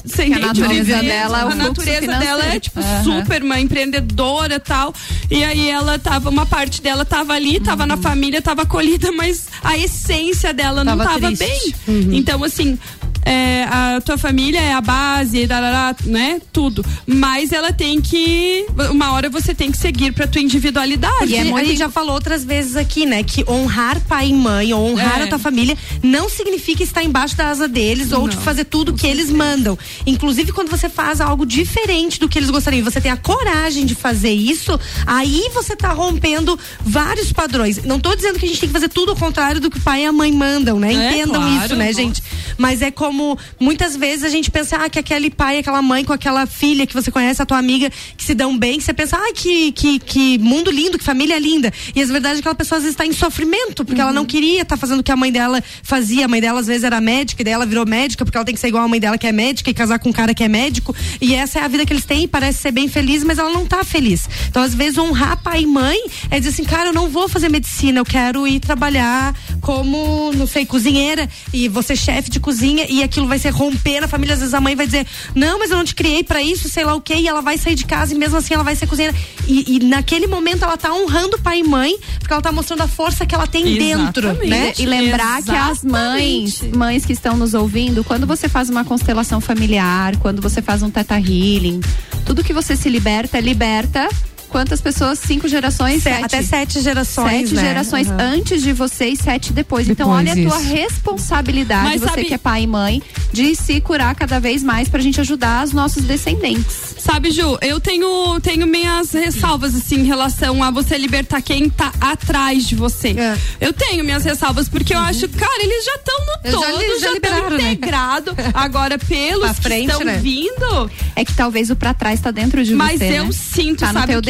[0.06, 3.04] você a natureza dela, a natureza dela é tipo uhum.
[3.04, 4.94] super uma empreendedora tal.
[5.30, 7.88] E aí ela tava, uma parte dela tava ali, tava uhum.
[7.90, 11.76] na família, tava acolhida, mas a essência dela tava não tava triste.
[11.88, 11.96] bem.
[11.96, 12.14] Uhum.
[12.14, 12.78] Então, assim,
[13.26, 16.40] é, a tua família é a base, darará, né?
[16.54, 16.86] Tudo.
[17.08, 18.66] Mas ela tem que.
[18.92, 21.34] Uma hora você tem que seguir pra tua individualidade.
[21.34, 23.24] E é a gente já falou outras vezes aqui, né?
[23.24, 25.24] Que honrar pai e mãe, ou honrar é.
[25.24, 28.96] a tua família, não significa estar embaixo da asa deles ou tipo, fazer tudo o
[28.96, 29.78] que eles mandam.
[30.06, 33.96] Inclusive, quando você faz algo diferente do que eles gostariam, você tem a coragem de
[33.96, 37.84] fazer isso, aí você tá rompendo vários padrões.
[37.84, 39.82] Não tô dizendo que a gente tem que fazer tudo ao contrário do que o
[39.82, 40.94] pai e a mãe mandam, né?
[40.94, 42.22] É, Entendam claro, isso, né, gente?
[42.58, 43.15] Mas é como
[43.60, 46.94] muitas vezes a gente pensa ah, que aquele pai, aquela mãe com aquela filha que
[46.94, 50.00] você conhece, a tua amiga, que se dão bem, que você pensa, ah, que, que,
[50.00, 51.72] que mundo lindo, que família linda.
[51.96, 54.08] E as verdades é que aquela pessoa às vezes está em sofrimento, porque uhum.
[54.08, 56.26] ela não queria estar tá fazendo o que a mãe dela fazia.
[56.26, 58.56] A mãe dela às vezes era médica, e daí ela virou médica, porque ela tem
[58.56, 60.44] que ser igual a mãe dela que é médica e casar com um cara que
[60.44, 60.96] é médico.
[61.22, 63.52] E essa é a vida que eles têm, e parece ser bem feliz, mas ela
[63.52, 64.28] não tá feliz.
[64.50, 65.98] Então, às vezes, honrar pai e mãe
[66.30, 70.48] é dizer assim, cara, eu não vou fazer medicina, eu quero ir trabalhar como, não
[70.48, 74.34] sei, cozinheira, e você chefe de cozinha, e aquilo vai ser romper na família.
[74.34, 76.84] Às vezes a mãe vai dizer, não, mas eu não te criei para isso, sei
[76.84, 78.88] lá o quê, e ela vai sair de casa e mesmo assim ela vai ser
[78.88, 79.16] cozinheira.
[79.48, 82.88] E, e naquele momento ela tá honrando pai e mãe, porque ela tá mostrando a
[82.88, 84.22] força que ela tem Exatamente.
[84.22, 84.74] dentro, né?
[84.78, 85.46] E lembrar Exatamente.
[85.46, 90.42] que as mães, mães que estão nos ouvindo, quando você faz uma constelação familiar, quando
[90.42, 91.82] você faz um teta healing,
[92.26, 94.10] tudo que você se liberta, liberta
[94.56, 95.20] quantas pessoas?
[95.20, 96.02] Cinco gerações?
[96.02, 96.24] Sete.
[96.24, 97.50] Até sete gerações.
[97.50, 97.62] Sete né?
[97.62, 98.16] gerações uhum.
[98.18, 99.90] antes de você e sete depois.
[99.90, 102.24] então, olha a tua responsabilidade, Mas você sabe...
[102.24, 103.04] que é pai e mãe,
[103.34, 106.96] de se curar cada vez mais pra gente ajudar os nossos descendentes.
[106.98, 111.92] Sabe, Ju, eu tenho, tenho minhas ressalvas, assim, em relação a você libertar quem tá
[112.00, 113.10] atrás de você.
[113.10, 113.38] É.
[113.60, 115.06] Eu tenho minhas ressalvas, porque eu uhum.
[115.06, 117.74] acho, cara, eles já estão no todo, já estão né?
[117.74, 118.32] integrado.
[118.32, 118.52] Né?
[118.56, 120.18] Agora, pelos frente, que estão né?
[120.18, 120.90] vindo.
[121.16, 123.06] É que talvez o pra trás tá dentro de Mas você.
[123.06, 123.32] Mas eu né?
[123.34, 124.16] sinto, tá sabe?
[124.16, 124.22] no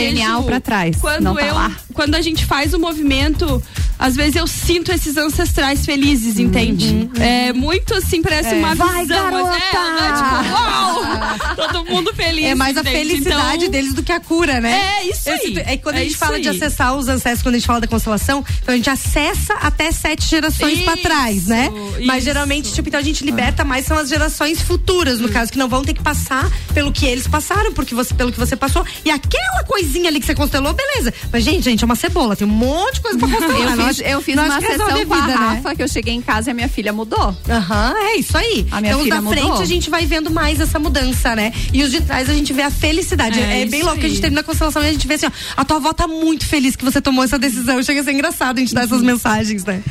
[0.43, 0.97] pra trás.
[0.99, 1.71] Quando não tá eu, lá.
[1.95, 3.61] Quando a gente faz o movimento,
[3.97, 7.09] às vezes eu sinto esses ancestrais felizes, entende?
[7.19, 8.53] É muito assim, parece É.
[8.53, 9.31] uma Vai, visão.
[9.31, 9.55] garota!
[9.55, 11.55] É, é tipo, uau!
[11.55, 12.45] Todo mundo feliz.
[12.45, 12.97] É mais a entende?
[12.97, 14.99] felicidade Então, deles do que a cura, né?
[15.01, 15.57] É, isso aí.
[15.65, 16.55] É quando a É gente isso fala de aí.
[16.55, 20.27] acessar os ancestros, quando a gente fala da constelação, então a gente acessa até sete
[20.29, 21.69] gerações pra trás, né?
[22.05, 22.25] Mas isso.
[22.25, 25.69] geralmente, tipo, então a gente liberta mais são as gerações futuras, no caso, que não
[25.69, 28.85] vão ter que passar pelo que eles passaram, porque você, pelo que você passou.
[29.05, 31.13] E aquela coisinha ali que você constelou, beleza.
[31.31, 33.55] Mas, gente, gente, uma cebola, tem um monte de coisa pra constelar.
[33.71, 35.35] Eu Nós- fiz, eu fiz nós uma sessão com a vida, né?
[35.55, 37.35] Rafa, que eu cheguei em casa e a minha filha mudou.
[37.49, 38.67] Aham, é isso aí.
[38.71, 39.43] A minha então, filha da mudou.
[39.43, 41.53] frente a gente vai vendo mais essa mudança, né?
[41.73, 43.39] E os de trás a gente vê a felicidade.
[43.39, 45.27] É, É, bem louco que a gente termina a constelação e a gente vê assim,
[45.27, 47.81] ó, a tua avó tá muito feliz que você tomou essa decisão.
[47.83, 49.05] Chega a ser engraçado a gente dar essas Uhum.
[49.05, 49.81] mensagens, né?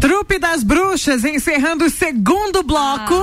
[0.00, 3.14] Trupe das Bruxas encerrando o segundo bloco.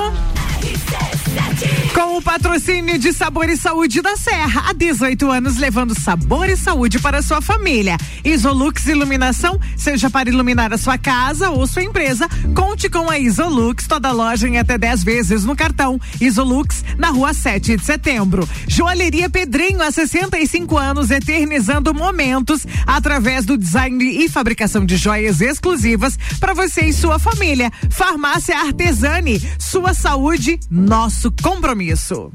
[1.94, 6.56] Com o patrocínio de Sabor e Saúde da Serra, há 18 anos levando sabor e
[6.56, 7.98] saúde para sua família.
[8.24, 13.86] Isolux Iluminação, seja para iluminar a sua casa ou sua empresa, conte com a Isolux,
[13.88, 16.00] toda loja em até 10 vezes no cartão.
[16.20, 18.48] Isolux, na rua 7 de setembro.
[18.68, 26.18] Joalheria Pedrinho, há 65 anos, eternizando momentos através do design e fabricação de joias exclusivas
[26.40, 27.72] para você e sua família.
[27.90, 32.32] Farmácia Artesani, sua saúde, nosso compromisso.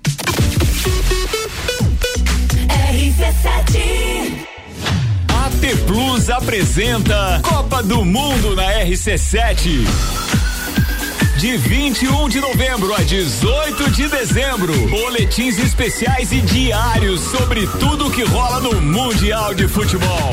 [5.28, 9.84] AT Plus apresenta Copa do Mundo na RC7.
[11.38, 18.22] De 21 de novembro a 18 de dezembro, boletins especiais e diários sobre tudo que
[18.24, 20.32] rola no Mundial de Futebol.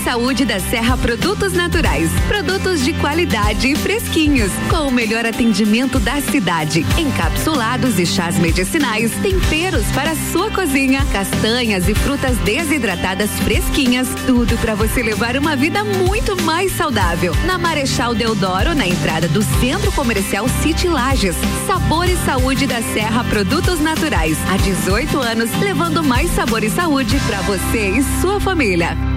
[0.00, 2.10] Saúde da Serra Produtos Naturais.
[2.26, 4.50] Produtos de qualidade e fresquinhos.
[4.68, 6.86] Com o melhor atendimento da cidade.
[6.98, 9.12] Encapsulados e chás medicinais.
[9.22, 11.04] Temperos para sua cozinha.
[11.12, 14.08] Castanhas e frutas desidratadas fresquinhas.
[14.26, 17.34] Tudo para você levar uma vida muito mais saudável.
[17.44, 21.36] Na Marechal Deodoro, na entrada do Centro Comercial City Lages.
[21.66, 24.38] Sabor e saúde da Serra Produtos Naturais.
[24.48, 29.09] Há 18 anos, levando mais sabor e saúde para você e sua família.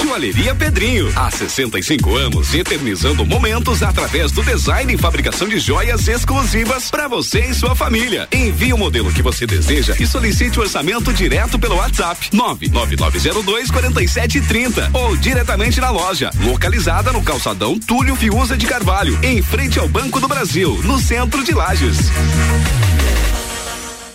[0.00, 6.88] Joalheria Pedrinho, há 65 anos, eternizando momentos através do design e fabricação de joias exclusivas
[6.88, 8.28] para você e sua família.
[8.32, 14.90] Envie o modelo que você deseja e solicite o orçamento direto pelo WhatsApp 99902 4730
[14.92, 20.20] ou diretamente na loja, localizada no calçadão Túlio Fiuza de Carvalho, em frente ao Banco
[20.20, 21.98] do Brasil, no centro de Lages.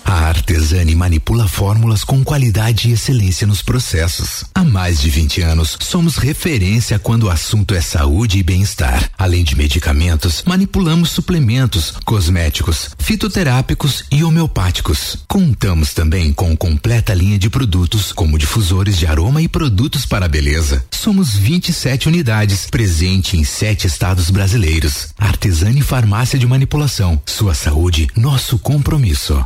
[0.05, 4.43] A Artesani manipula fórmulas com qualidade e excelência nos processos.
[4.53, 9.09] Há mais de 20 anos, somos referência quando o assunto é saúde e bem-estar.
[9.17, 15.17] Além de medicamentos, manipulamos suplementos, cosméticos, fitoterápicos e homeopáticos.
[15.27, 20.29] Contamos também com completa linha de produtos, como difusores de aroma e produtos para a
[20.29, 20.85] beleza.
[20.91, 25.07] Somos 27 unidades, presente em sete estados brasileiros.
[25.17, 27.21] Artesani Farmácia de Manipulação.
[27.25, 29.45] Sua saúde, nosso compromisso.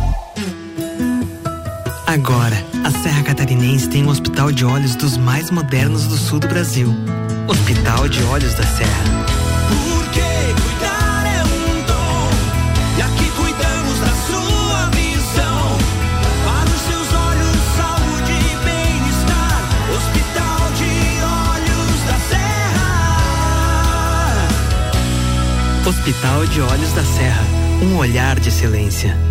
[2.11, 6.47] Agora, a Serra Catarinense tem um hospital de olhos dos mais modernos do sul do
[6.49, 6.93] Brasil.
[7.47, 9.03] Hospital de Olhos da Serra.
[9.69, 12.29] Porque cuidar é um dom.
[12.97, 15.77] E aqui cuidamos da sua visão.
[16.43, 19.63] Para os seus olhos, saúde e bem-estar.
[19.95, 20.91] Hospital de
[21.63, 22.89] Olhos da Serra.
[25.87, 27.45] Hospital de Olhos da Serra.
[27.81, 29.30] Um olhar de excelência.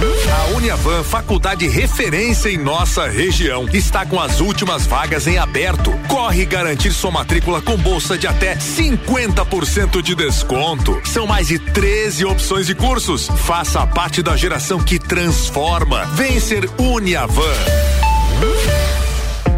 [0.00, 5.90] A Uniavan, faculdade referência em nossa região, está com as últimas vagas em aberto.
[6.06, 11.00] Corre garantir sua matrícula com bolsa de até 50% de desconto.
[11.04, 13.26] São mais de 13 opções de cursos.
[13.38, 16.04] Faça parte da geração que transforma.
[16.14, 17.54] Vem ser Uniavan.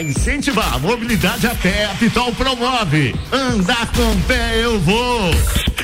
[0.00, 3.14] Incentivar a mobilidade a pé, a Pitol promove.
[3.32, 5.30] Andar com pé eu vou.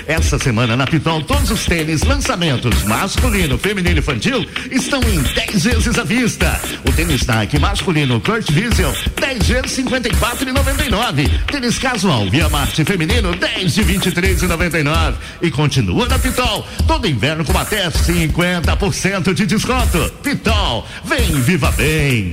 [0.07, 5.65] Essa semana na Pitol, todos os tênis, lançamentos masculino, feminino e infantil estão em 10
[5.65, 6.61] vezes à vista.
[6.87, 11.29] O tênis Nike masculino Kurt Vision, 10 vezes 54 e 99.
[11.51, 15.19] Tênis casual Via Marte feminino, 10 de 23 e 99.
[15.43, 20.13] E continua na Pitol, todo inverno com até 50% de desconto.
[20.23, 22.33] Pitol, vem viva bem.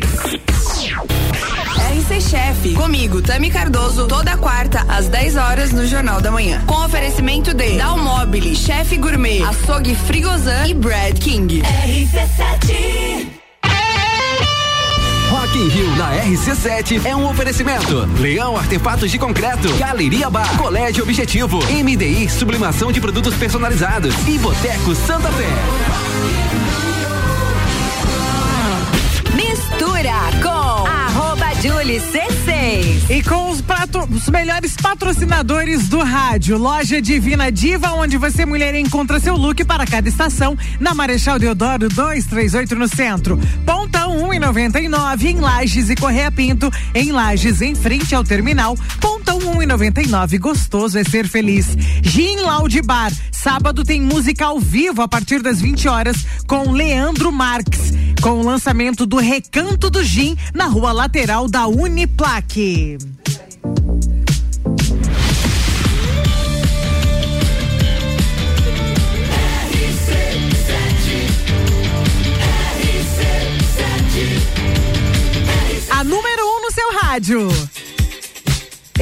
[2.02, 6.64] RC Chef, comigo, Tami Cardoso, toda quarta, às 10 horas, no Jornal da Manhã.
[6.66, 11.62] Com oferecimento de Dalmobile, Chef Gourmet, Açougue Frigozan e Brad King.
[11.62, 13.28] RC7
[15.30, 18.10] Rock in Rio na RC7 é um oferecimento.
[18.20, 24.96] Leão Artefatos de Concreto, Galeria Bar, Colégio Objetivo, MDI Sublimação de Produtos Personalizados e Boteco
[24.96, 25.50] Santa Fé.
[29.36, 30.51] Mistura com
[31.62, 33.10] Julie C6.
[33.10, 38.74] E com os, patro- os melhores patrocinadores do rádio, Loja Divina Diva, onde você mulher
[38.74, 43.40] encontra seu look para cada estação, na Marechal Deodoro 238 no centro.
[43.64, 48.76] Pontão 1,99 em Lages e Correia Pinto, em Lages, em frente ao terminal.
[49.00, 50.40] Pontão 1,99.
[50.40, 51.68] Gostoso é ser feliz.
[52.02, 53.12] Gin Loud Bar.
[53.32, 57.92] Sábado tem música ao vivo a partir das 20 horas com Leandro Marques.
[58.22, 62.98] Com o lançamento do Recanto do Gin na rua lateral da Uniplaque.
[75.90, 77.50] A número um no seu rádio.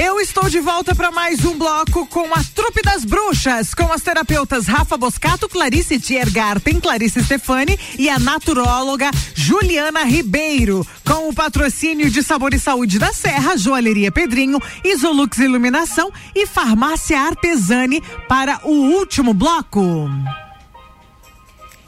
[0.01, 4.01] Eu estou de volta para mais um bloco com a Trupe das Bruxas, com as
[4.01, 12.09] terapeutas Rafa Boscato, Clarice Tiergarten, Clarice Stefani e a naturóloga Juliana Ribeiro, com o patrocínio
[12.09, 18.71] de Sabor e Saúde da Serra, Joalheria Pedrinho, Isolux Iluminação e Farmácia Artesani para o
[18.71, 20.09] último bloco.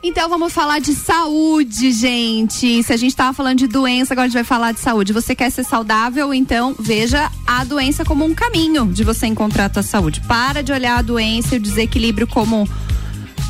[0.03, 2.81] Então vamos falar de saúde, gente.
[2.81, 5.13] Se a gente tava falando de doença, agora a gente vai falar de saúde.
[5.13, 9.69] Você quer ser saudável, então veja a doença como um caminho de você encontrar a
[9.69, 10.19] tua saúde.
[10.21, 12.67] Para de olhar a doença e o desequilíbrio como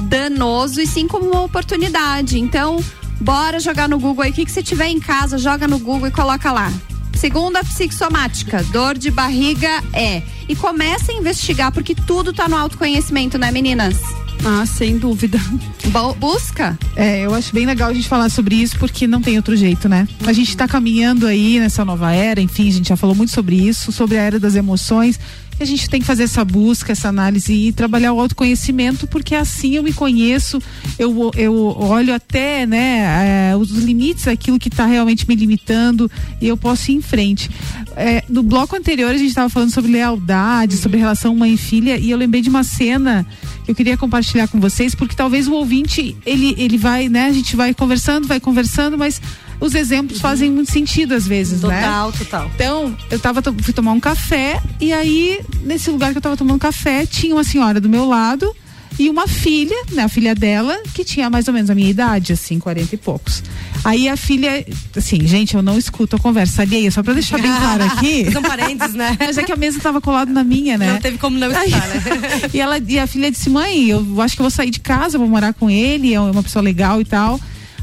[0.02, 2.38] danoso e sim como uma oportunidade.
[2.38, 2.84] Então,
[3.22, 4.32] bora jogar no Google aí.
[4.32, 6.70] O que, que você tiver em casa, joga no Google e coloca lá.
[7.16, 10.22] Segunda psicossomática, dor de barriga é.
[10.50, 13.96] E começa a investigar, porque tudo tá no autoconhecimento, né, meninas?
[14.44, 15.40] Ah, sem dúvida.
[16.18, 16.78] busca?
[16.96, 19.88] É, eu acho bem legal a gente falar sobre isso porque não tem outro jeito,
[19.88, 20.08] né?
[20.26, 23.56] A gente tá caminhando aí nessa nova era, enfim, a gente já falou muito sobre
[23.56, 25.20] isso, sobre a era das emoções.
[25.60, 29.36] E a gente tem que fazer essa busca, essa análise e trabalhar o autoconhecimento, porque
[29.36, 30.60] assim eu me conheço,
[30.98, 36.10] eu, eu olho até né, é, os limites, aquilo que está realmente me limitando,
[36.42, 37.48] e eu posso ir em frente.
[37.96, 41.96] É, no bloco anterior a gente estava falando sobre lealdade, sobre relação mãe e filha,
[41.96, 43.28] e eu lembrei de uma cena
[43.68, 47.56] eu queria compartilhar com vocês, porque talvez o ouvinte, ele, ele vai, né, a gente
[47.56, 49.22] vai conversando, vai conversando, mas
[49.60, 51.82] os exemplos fazem muito sentido às vezes, né?
[51.82, 52.52] Total, total.
[52.56, 56.60] Então, eu tava, fui tomar um café e aí, nesse lugar que eu tava tomando
[56.60, 58.54] café, tinha uma senhora do meu lado
[59.00, 62.34] e uma filha, né, a filha dela, que tinha mais ou menos a minha idade,
[62.34, 63.44] assim, 40 e poucos.
[63.84, 64.66] Aí a filha,
[64.96, 68.32] assim, gente, eu não escuto a conversa alheia, só pra deixar bem claro aqui.
[68.32, 69.18] São parentes, né?
[69.20, 70.94] Mas é que a mesa tava colada na minha, né?
[70.94, 72.02] Não teve como não escutar, né?
[72.54, 75.18] e, ela, e a filha disse, mãe, eu acho que eu vou sair de casa,
[75.18, 77.40] vou morar com ele, é uma pessoa legal e tal.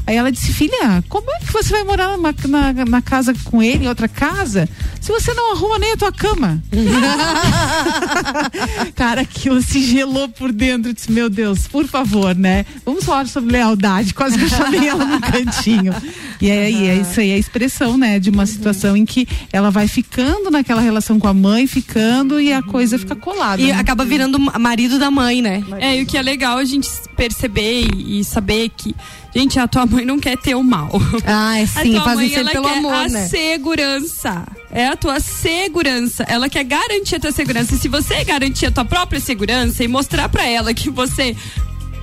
[0.09, 3.61] Aí ela disse, filha, como é que você vai morar na, na, na casa com
[3.61, 4.67] ele, em outra casa,
[4.99, 6.59] se você não arruma nem a tua cama?
[8.95, 10.89] Cara, aquilo se gelou por dentro.
[10.89, 12.65] Eu disse, meu Deus, por favor, né?
[12.83, 14.15] Vamos falar sobre lealdade.
[14.15, 15.93] Quase que eu chamei ela no cantinho.
[16.41, 18.17] E aí, é isso aí é a expressão, né?
[18.17, 22.51] De uma situação em que ela vai ficando naquela relação com a mãe, ficando e
[22.51, 23.61] a coisa fica colada.
[23.61, 23.73] E né?
[23.73, 25.63] acaba virando marido da mãe, né?
[25.77, 28.95] É, e o que é legal a gente perceber e saber que,
[29.35, 30.89] gente, a tua mãe não quer ter o mal.
[31.25, 33.27] Ah, é sim, a tua mãe, ela pelo quer amor, a né?
[33.27, 34.43] segurança.
[34.71, 36.23] É a tua segurança.
[36.27, 37.75] Ela quer garantir a tua segurança.
[37.75, 41.35] E se você garantir a tua própria segurança e mostrar pra ela que você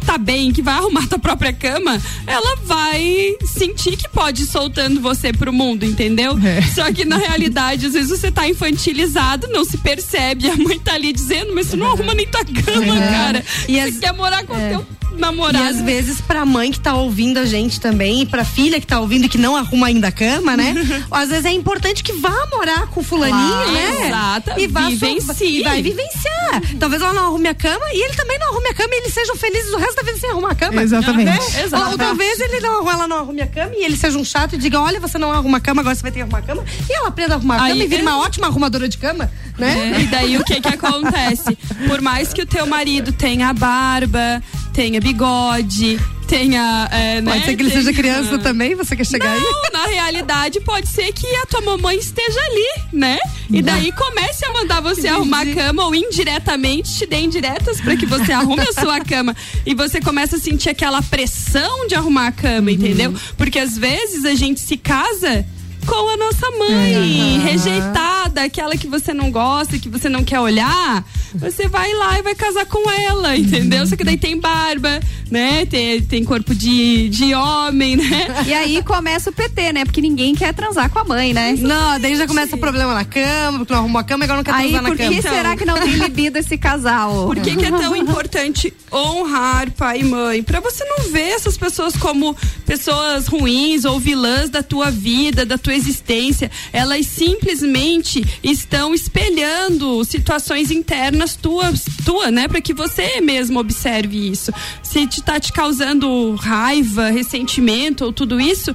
[0.04, 5.00] tá bem, que vai arrumar tua própria cama, ela vai sentir que pode ir soltando
[5.00, 6.38] você pro mundo, entendeu?
[6.44, 6.62] É.
[6.62, 10.94] Só que na realidade, às vezes você tá infantilizado, não se percebe, a mãe tá
[10.94, 13.08] ali dizendo, mas tu não arruma nem tua cama, É.
[13.10, 13.44] cara.
[13.66, 14.68] E você as- quer morar com é.
[14.70, 15.64] teu namorado.
[15.64, 18.86] E às vezes pra mãe que tá ouvindo a gente também e pra filha que
[18.86, 20.74] tá ouvindo e que não arruma ainda a cama, né?
[21.10, 24.06] às vezes é importante que vá morar com o fulaninho, Claro, né?
[24.08, 24.54] exata.
[24.60, 25.60] E vá Vivencie.
[25.60, 26.62] e vai vivenciar.
[26.78, 29.12] Talvez ela não arrume a cama e ele também não arrume a cama e eles
[29.14, 30.82] sejam felizes o resto da vida sem arrumar a cama.
[30.82, 31.26] Exatamente.
[31.26, 31.62] Né?
[31.64, 31.90] Exato.
[31.92, 34.58] Ou, talvez ele não, ela não arrume a cama e ele seja um chato e
[34.58, 36.64] diga: olha, você não arruma a cama, agora você vai ter que arrumar a cama.
[36.88, 39.30] E ela aprenda a arrumar a Aí- cama e vira uma ótima arrumadora de cama,
[39.58, 39.94] né?
[39.96, 41.56] É, e daí o que que acontece?
[41.88, 44.42] Por mais que o teu marido tenha barba,
[44.76, 45.98] tenha bigode,
[46.28, 46.86] tenha.
[46.92, 49.40] É, Pode né, ser que ele tenha- seja criança também, você quer chegar aí?
[49.40, 53.18] Não, na realidade pode ser que a tua mamãe esteja ali, né?
[53.50, 57.96] E daí comece a mandar você arrumar a cama ou indiretamente te dê indiretas para
[57.96, 59.34] que você arrume a sua cama.
[59.64, 63.14] E você começa a sentir aquela pressão de arrumar a cama, entendeu?
[63.38, 65.46] Porque às vezes a gente se casa
[65.86, 71.04] com a nossa mãe, rejeitada, aquela que você não gosta, que você não quer olhar,
[71.34, 73.86] você vai lá e vai casar com ela, entendeu?
[73.86, 75.00] Só que daí tem barba,
[75.30, 75.66] né?
[75.66, 78.44] Tem, tem corpo de, de homem, né?
[78.46, 79.84] E aí começa o PT, né?
[79.84, 81.54] Porque ninguém quer transar com a mãe, né?
[81.58, 84.36] Não, daí já começa o problema na cama, porque não arrumou a cama e agora
[84.38, 85.14] não quer Aí transar na por cama.
[85.14, 87.26] que será que não tem libido esse casal?
[87.26, 90.42] Por que, que é tão importante honrar pai e mãe?
[90.42, 95.58] Pra você não ver essas pessoas como pessoas ruins ou vilãs da tua vida, da
[95.58, 96.50] tua existência.
[96.72, 102.48] Elas simplesmente estão espelhando situações internas tuas, tua, né?
[102.48, 104.52] Pra que você mesmo observe isso.
[104.82, 108.74] Se te tá te causando raiva, ressentimento ou tudo isso,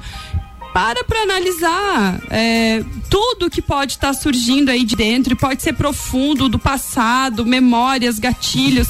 [0.73, 6.47] para para analisar é, tudo que pode estar surgindo aí de dentro pode ser profundo
[6.47, 8.87] do passado, memórias, gatilhos.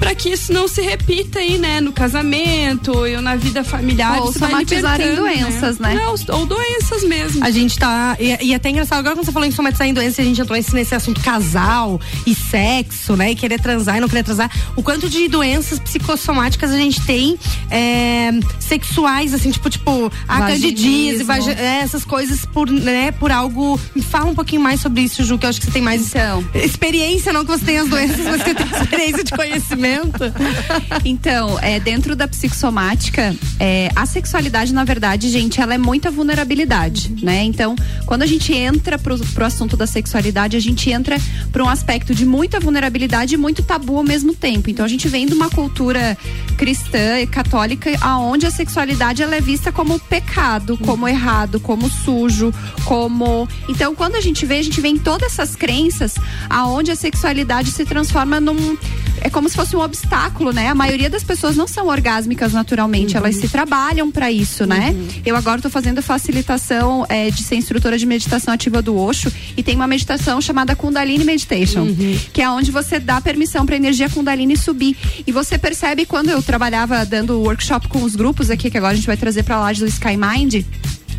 [0.00, 4.20] Para que isso não se repita aí, né, no casamento ou na vida familiar.
[4.20, 5.94] Ou isso vai somatizar em libertando, doenças, né?
[5.94, 7.44] Não, ou doenças mesmo.
[7.44, 8.16] A gente tá.
[8.18, 10.56] E, e até engraçado, agora quando você falou em somatizar em doença, a gente entrou
[10.56, 13.32] nesse, nesse assunto casal e sexo, né?
[13.32, 14.50] E querer transar e não querer transar.
[14.74, 17.38] O quanto de doenças psicossomáticas a gente tem
[17.70, 21.24] é, sexuais, assim, tipo, tipo, a candidíase,
[21.56, 23.78] é, essas coisas por, né, por algo.
[23.94, 26.08] Me fala um pouquinho mais sobre isso, Ju, que eu acho que você tem mais
[26.08, 26.44] Então.
[26.54, 29.89] experiência, não que você tenha as doenças, mas que você tem experiência de conhecimento.
[31.04, 37.14] Então, é, dentro da psicossomática, é, a sexualidade, na verdade, gente, ela é muita vulnerabilidade,
[37.22, 37.42] né?
[37.44, 37.74] Então,
[38.06, 41.16] quando a gente entra pro, pro assunto da sexualidade, a gente entra
[41.52, 44.70] para um aspecto de muita vulnerabilidade e muito tabu ao mesmo tempo.
[44.70, 46.16] Então, a gente vem de uma cultura
[46.56, 52.52] cristã e católica aonde a sexualidade ela é vista como pecado, como errado, como sujo,
[52.84, 53.48] como.
[53.68, 56.14] Então, quando a gente vê, a gente vê em todas essas crenças
[56.48, 58.76] aonde a sexualidade se transforma num
[59.20, 60.68] é como se fosse um obstáculo, né?
[60.68, 64.94] A maioria das pessoas não são orgásmicas naturalmente, elas se trabalham para isso, né?
[65.24, 69.62] Eu agora tô fazendo facilitação é, de ser instrutora de meditação ativa do Osho e
[69.62, 71.86] tem uma meditação chamada Kundalini Meditation,
[72.32, 74.96] que é onde você dá permissão para energia Kundalini subir.
[75.26, 78.96] E você percebe quando eu trabalhava dando workshop com os grupos aqui, que agora a
[78.96, 80.64] gente vai trazer para lá do Sky Mind,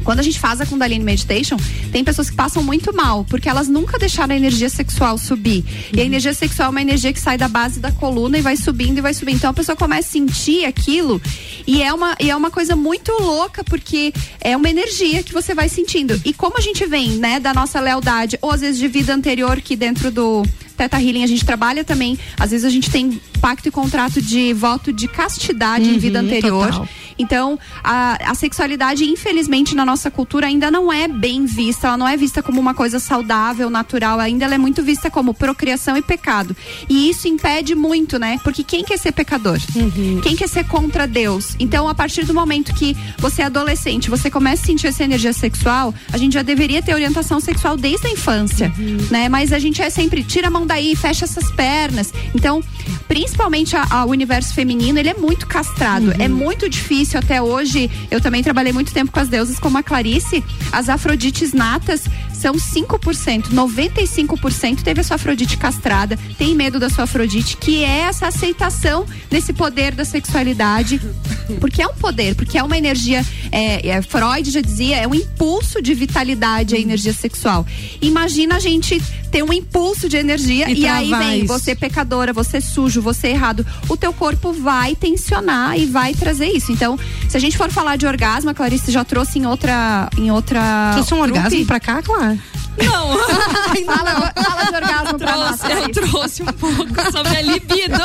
[0.03, 1.57] quando a gente faz a Kundalini Meditation,
[1.91, 5.63] tem pessoas que passam muito mal, porque elas nunca deixaram a energia sexual subir.
[5.93, 8.57] E a energia sexual é uma energia que sai da base da coluna e vai
[8.57, 9.37] subindo e vai subindo.
[9.37, 11.21] Então a pessoa começa a sentir aquilo
[11.67, 15.53] e é uma, e é uma coisa muito louca, porque é uma energia que você
[15.53, 16.19] vai sentindo.
[16.25, 19.61] E como a gente vem, né, da nossa lealdade, ou às vezes de vida anterior,
[19.61, 20.43] que dentro do
[20.75, 24.53] Teta Healing a gente trabalha também, às vezes a gente tem pacto e contrato de
[24.53, 26.67] voto de castidade em vida Uhum, anterior.
[26.67, 26.87] total.
[27.17, 32.07] Então, a, a sexualidade, infelizmente, na nossa cultura ainda não é bem vista, ela não
[32.07, 36.01] é vista como uma coisa saudável, natural, ainda ela é muito vista como procriação e
[36.01, 36.55] pecado.
[36.89, 38.39] E isso impede muito, né?
[38.43, 39.59] Porque quem quer ser pecador?
[40.23, 41.55] Quem quer ser contra Deus?
[41.59, 45.33] Então, a partir do momento que você é adolescente, você começa a sentir essa energia
[45.33, 48.71] sexual, a gente já deveria ter orientação sexual desde a infância,
[49.11, 49.29] né?
[49.29, 52.11] Mas a gente é sempre, tira a mão daí, fecha essas pernas.
[52.33, 52.63] Então,
[53.07, 56.13] principalmente a- a- o universo feminino, ele é muito castrado.
[56.19, 57.89] É muito difícil até hoje.
[58.09, 60.43] Eu também trabalhei muito tempo com as deusas como a Clarice.
[60.71, 62.03] As afrodites natas
[62.41, 67.99] são 5%, 95% teve a sua afrodite castrada, tem medo da sua afrodite, que é
[67.99, 70.99] essa aceitação desse poder da sexualidade.
[71.59, 73.23] Porque é um poder, porque é uma energia.
[73.51, 77.65] é, é, Freud já dizia, é um impulso de vitalidade a energia sexual.
[78.01, 78.99] Imagina a gente
[79.31, 81.47] ter um impulso de energia E e, aí vem isso.
[81.47, 83.65] você pecadora, você sujo, você errado.
[83.87, 86.71] O teu corpo vai tensionar e vai trazer isso.
[86.71, 90.09] Então, se a gente for falar de orgasmo, a Clarice já trouxe em outra.
[90.17, 91.37] Em outra Trouxe um grupo.
[91.37, 92.30] orgasmo pra cá, claro.
[92.77, 93.17] Não.
[93.85, 95.59] fala, fala de orgasmo pra nós.
[95.59, 98.01] trouxe, eu trouxe um pouco sobre a libido.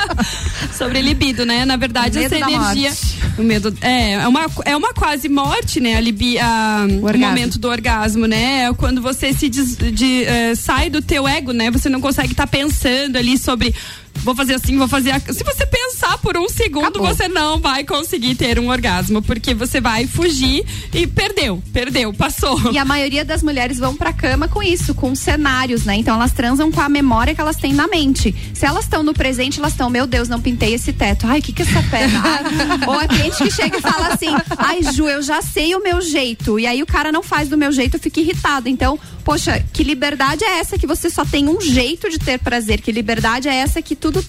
[0.76, 1.64] sobre a libido, né?
[1.64, 2.92] Na verdade, O essa energia.
[3.38, 3.74] O medo.
[3.80, 5.96] É, é uma, é uma quase morte, né?
[5.96, 7.26] A libi, a, o, orgasmo.
[7.26, 8.64] momento do orgasmo, né?
[8.64, 11.70] É quando você se des- de, eh, sai do teu ego, né?
[11.70, 13.74] Você não consegue estar pensando ali sobre.
[14.22, 15.12] Vou fazer assim, vou fazer.
[15.12, 17.06] ac- Se você pensar por um segundo, Acabou.
[17.08, 22.70] você não vai conseguir ter um orgasmo, porque você vai fugir e perdeu, perdeu, passou.
[22.70, 25.96] E a maioria das mulheres vão pra cama com isso, com cenários, né?
[25.96, 28.34] Então elas transam com a memória que elas têm na mente.
[28.52, 31.26] Se elas estão no presente, elas estão, meu Deus, não pintei esse teto.
[31.26, 32.22] Ai, o que que é essa perna?
[32.22, 32.40] Ai.
[32.88, 36.00] Ou a cliente que chega e fala assim: "Ai, Ju, eu já sei o meu
[36.02, 36.58] jeito".
[36.58, 38.68] E aí o cara não faz do meu jeito, eu fico irritada.
[38.68, 42.80] Então, poxa, que liberdade é essa que você só tem um jeito de ter prazer?
[42.82, 44.24] Que liberdade é essa que tudo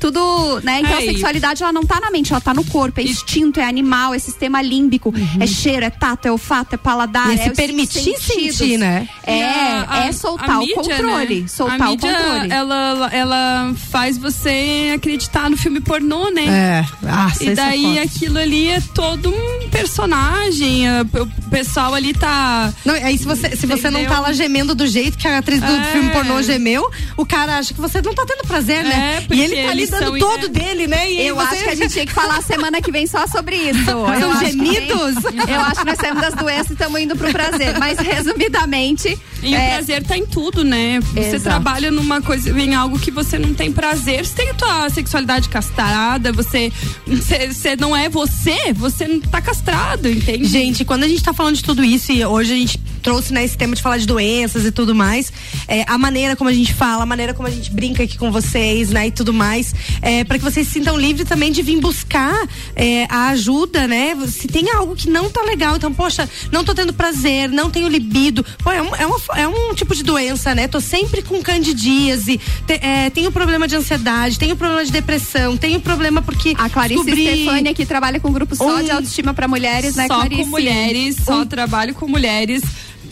[0.00, 0.80] tudo, né?
[0.80, 3.60] Então É, a sexualidade ela não tá na mente, ela tá no corpo, é instinto,
[3.60, 7.34] é animal, é sistema límbico, é cheiro, é tato, é olfato, é paladar, E é
[7.34, 9.08] é se permitir sentir, né?
[9.24, 11.48] É, E a- a- é soltar a o mídia, controle, né?
[11.48, 12.52] soltar a o mídia, controle.
[12.52, 16.44] Ela, ela faz você acreditar no filme pornô, né?
[16.46, 16.84] É.
[17.08, 20.88] Ah, E daí aquilo ali é todo um personagem.
[20.88, 21.06] a-
[21.46, 22.72] O pessoal ali tá.
[22.84, 25.60] Não, aí se você, se você não tá lá gemendo do jeito que a atriz
[25.60, 25.84] do É.
[25.92, 29.16] filme pornô gemeu, o cara acha que você não tá tendo prazer, né?
[29.16, 30.48] É, porque E ele tá ali dando todo é.
[30.48, 31.10] dele, né?
[31.10, 33.56] E Eu você- acho que a gente tinha que falar semana que vem só sobre
[33.56, 33.84] isso.
[33.86, 35.14] São Eu acho que gemidos?
[35.48, 37.78] Eu acho que nós saímos das doenças e estamos indo pro prazer.
[37.78, 39.16] Mas resumidamente.
[39.42, 41.00] E o é, prazer tá em tudo, né?
[41.00, 41.42] Você Exato.
[41.42, 44.24] trabalha numa coisa, em algo que você não tem prazer.
[44.24, 46.72] Você tem a tua sexualidade castrada, você.
[47.06, 50.44] Você você não é você, você não tá castrado, entende?
[50.46, 53.44] Gente, quando a gente tá falando de tudo isso e hoje a gente trouxe né,
[53.44, 55.32] esse tema de falar de doenças e tudo mais,
[55.68, 58.32] é, a maneira como a gente fala, a maneira como a gente brinca aqui com
[58.32, 61.78] vocês, né, e tudo mais, é, para que vocês se sintam livres também de vir
[61.80, 62.36] buscar
[62.74, 64.16] é, a ajuda, né?
[64.26, 67.86] Se tem algo que não tá legal, então, poxa, não tô tendo prazer, não tenho
[67.88, 70.66] libido, pô, é um, é uma- é um tipo de doença, né?
[70.66, 75.80] Tô sempre com candidíase, te, é, tenho problema de ansiedade, tenho problema de depressão, tenho
[75.80, 79.46] problema porque A Clarice descobri- Stefani que trabalha com grupo só Um- de autoestima pra
[79.46, 80.42] mulheres, né, só Clarice?
[80.42, 82.62] com mulheres, só trabalho com mulheres.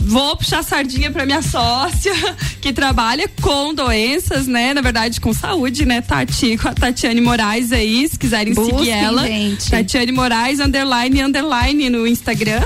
[0.05, 2.13] Vou puxar sardinha pra minha sócia,
[2.61, 4.75] que trabalha com doenças, né?
[4.75, 6.01] Na verdade, com saúde, né?
[6.01, 9.27] Tati, com a Tatiane Moraes aí, se quiserem Busquem, seguir ela.
[9.27, 9.71] gente.
[9.71, 12.63] Tatiane Moraes, underline, underline no Instagram.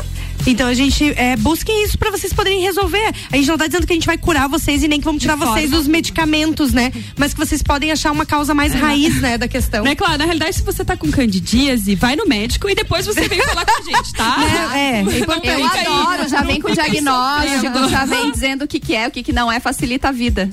[0.46, 3.12] Então a gente é, busquem isso pra vocês poderem resolver.
[3.30, 5.20] A gente não tá dizendo que a gente vai curar vocês e nem que vamos
[5.20, 6.92] tirar vocês dos medicamentos, né?
[7.16, 9.86] Mas que vocês podem achar uma causa mais raiz, né, da questão.
[9.86, 13.28] É claro, na realidade, se você tá com candidíase, vai no médico e depois você
[13.28, 14.38] vem falar com a gente, tá?
[14.74, 15.54] É, é, é.
[15.54, 19.22] Eu adoro, já vem com diagnóstico, já vem dizendo o que, que é, o que,
[19.22, 20.50] que não é, facilita a vida.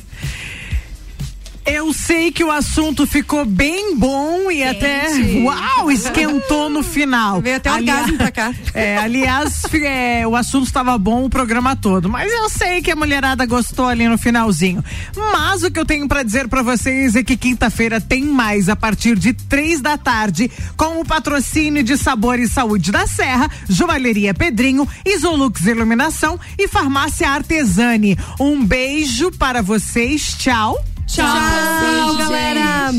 [1.66, 5.08] Eu sei que o assunto ficou bem bom e até,
[5.44, 7.42] uau, esquentou no final.
[7.42, 8.54] Veio até orgasmo pra cá.
[8.76, 12.96] É, aliás, é, o assunto estava bom o programa todo, mas eu sei que a
[12.96, 14.84] mulherada gostou ali no finalzinho.
[15.16, 18.76] Mas o que eu tenho pra dizer pra vocês é que quinta-feira tem mais a
[18.76, 24.34] partir de três da tarde com o patrocínio de Sabor e Saúde da Serra, Joalheria
[24.34, 28.18] Pedrinho, Isolux Iluminação e Farmácia Artesani.
[28.40, 30.84] Um beijo para vocês, tchau.
[31.08, 32.92] Tchau, Tchau, galera.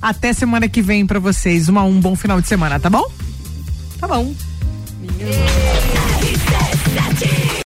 [0.00, 1.68] Até semana que vem pra vocês.
[1.68, 3.10] Uma, um bom final de semana, tá bom?
[3.98, 4.34] Tá bom.